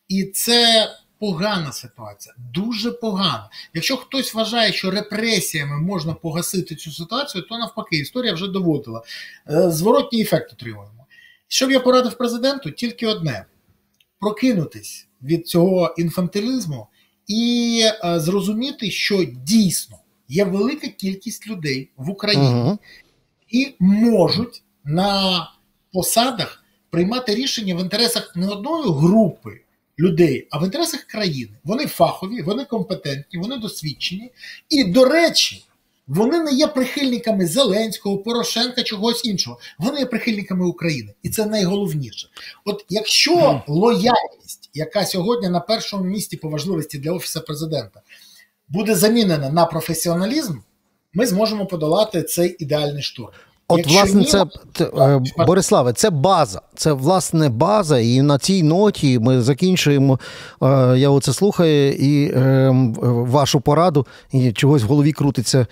І 0.08 0.24
це 0.24 0.88
погана 1.18 1.72
ситуація, 1.72 2.34
дуже 2.54 2.92
погана. 2.92 3.50
Якщо 3.74 3.96
хтось 3.96 4.34
вважає, 4.34 4.72
що 4.72 4.90
репресіями 4.90 5.80
можна 5.80 6.14
погасити 6.14 6.74
цю 6.74 6.92
ситуацію, 6.92 7.44
то 7.48 7.58
навпаки, 7.58 7.96
історія 7.96 8.32
вже 8.32 8.48
доводила. 8.48 9.02
Е, 9.50 9.70
Зворотній 9.70 10.20
ефект 10.20 10.52
отримуємо. 10.52 11.06
Що 11.48 11.66
б 11.66 11.70
я 11.70 11.80
порадив 11.80 12.18
президенту? 12.18 12.70
Тільки 12.70 13.06
одне: 13.06 13.44
прокинутись 14.20 15.08
від 15.22 15.48
цього 15.48 15.94
інфантилізму 15.98 16.86
і 17.26 17.82
е, 18.04 18.20
зрозуміти, 18.20 18.90
що 18.90 19.24
дійсно 19.24 19.98
є 20.28 20.44
велика 20.44 20.88
кількість 20.88 21.46
людей 21.46 21.90
в 21.96 22.10
Україні, 22.10 22.54
Угу. 22.54 22.78
і 23.48 23.74
можуть 23.78 24.62
на 24.84 25.50
посадах 25.92 26.64
приймати 26.90 27.34
рішення 27.34 27.74
в 27.74 27.80
інтересах 27.80 28.36
не 28.36 28.48
одної 28.48 28.84
групи 28.90 29.60
людей, 29.98 30.48
а 30.50 30.58
в 30.58 30.64
інтересах 30.64 31.02
країни. 31.02 31.52
Вони 31.64 31.86
фахові, 31.86 32.42
вони 32.42 32.64
компетентні, 32.64 33.40
вони 33.40 33.56
досвідчені. 33.56 34.32
І, 34.68 34.84
до 34.84 35.04
речі, 35.04 35.64
вони 36.06 36.40
не 36.40 36.52
є 36.52 36.66
прихильниками 36.66 37.46
Зеленського, 37.46 38.18
Порошенка, 38.18 38.82
чогось 38.82 39.24
іншого. 39.24 39.58
Вони 39.78 40.00
є 40.00 40.06
прихильниками 40.06 40.66
України. 40.66 41.14
І 41.22 41.28
це 41.28 41.46
найголовніше. 41.46 42.28
От 42.64 42.84
якщо 42.88 43.62
лояльність, 43.68 44.70
яка 44.74 45.04
сьогодні 45.04 45.48
на 45.48 45.60
першому 45.60 46.04
місці 46.04 46.36
по 46.36 46.48
важливості 46.48 46.98
для 46.98 47.12
офісу 47.12 47.40
президента, 47.40 48.02
буде 48.68 48.94
замінена 48.94 49.50
на 49.50 49.66
професіоналізм, 49.66 50.58
ми 51.14 51.26
зможемо 51.26 51.66
подолати 51.66 52.22
цей 52.22 52.56
ідеальний 52.58 53.02
штурм. 53.02 53.32
От, 53.70 53.78
Якщо 53.78 53.98
власне, 53.98 54.20
ні, 54.20 54.26
це 54.26 54.46
е, 54.84 55.20
Бориславе, 55.46 55.92
це 55.92 56.10
база. 56.10 56.60
Це 56.76 56.92
власне 56.92 57.48
база, 57.48 57.98
і 57.98 58.22
на 58.22 58.38
цій 58.38 58.62
ноті 58.62 59.18
ми 59.18 59.42
закінчуємо. 59.42 60.18
е, 60.62 60.94
Я 60.98 61.10
оце 61.10 61.32
слухаю 61.32 61.92
і 61.92 62.24
е, 62.36 62.70
вашу 63.02 63.60
пораду, 63.60 64.06
і 64.32 64.52
чогось 64.52 64.82
в 64.82 64.86
голові 64.86 65.12
крутиться 65.12 65.66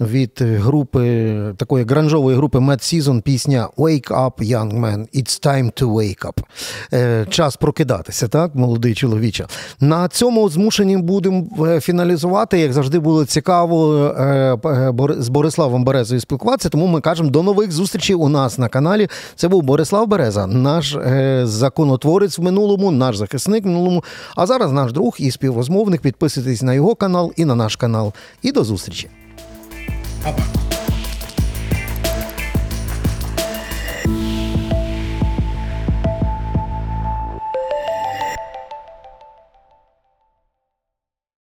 від 0.00 0.30
групи 0.40 1.34
такої 1.56 1.84
гранжової 1.84 2.36
групи 2.36 2.58
Mad 2.58 2.78
Season 2.78 3.22
пісня 3.22 3.68
Wake 3.76 4.08
up, 4.10 4.32
young 4.38 4.80
man, 4.80 4.98
it's 5.14 5.46
time 5.46 5.82
to 5.82 5.92
wake 5.92 6.26
up. 6.26 7.26
Час 7.30 7.56
прокидатися, 7.56 8.28
так, 8.28 8.54
молодий 8.54 8.94
чоловіче. 8.94 9.46
На 9.80 10.08
цьому 10.08 10.48
змушені 10.48 10.96
будемо 10.96 11.46
фіналізувати. 11.80 12.58
Як 12.58 12.72
завжди 12.72 12.98
було 12.98 13.24
цікаво 13.24 13.92
з 15.18 15.28
Бориславом 15.28 15.84
Березою 15.84 16.20
спілкуватися, 16.20 16.68
тому 16.68 16.86
ми 16.86 17.00
кажемо 17.00 17.30
до 17.30 17.41
нових 17.42 17.72
зустрічей 17.72 18.16
у 18.16 18.28
нас 18.28 18.58
на 18.58 18.68
каналі. 18.68 19.08
Це 19.36 19.48
був 19.48 19.62
Борислав 19.62 20.06
Береза, 20.06 20.46
наш 20.46 20.94
е, 20.94 21.42
законотворець 21.44 22.38
в 22.38 22.42
минулому, 22.42 22.90
наш 22.90 23.16
захисник 23.16 23.64
в 23.64 23.66
минулому, 23.66 24.04
а 24.36 24.46
зараз 24.46 24.72
наш 24.72 24.92
друг 24.92 25.16
і 25.18 25.30
співрозмовник. 25.30 26.00
Підписуйтесь 26.00 26.62
на 26.62 26.74
його 26.74 26.94
канал 26.94 27.32
і 27.36 27.44
на 27.44 27.54
наш 27.54 27.76
канал. 27.76 28.12
І 28.42 28.52
до 28.52 28.64
зустрічі. 28.64 29.08
Па-па. 30.24 30.71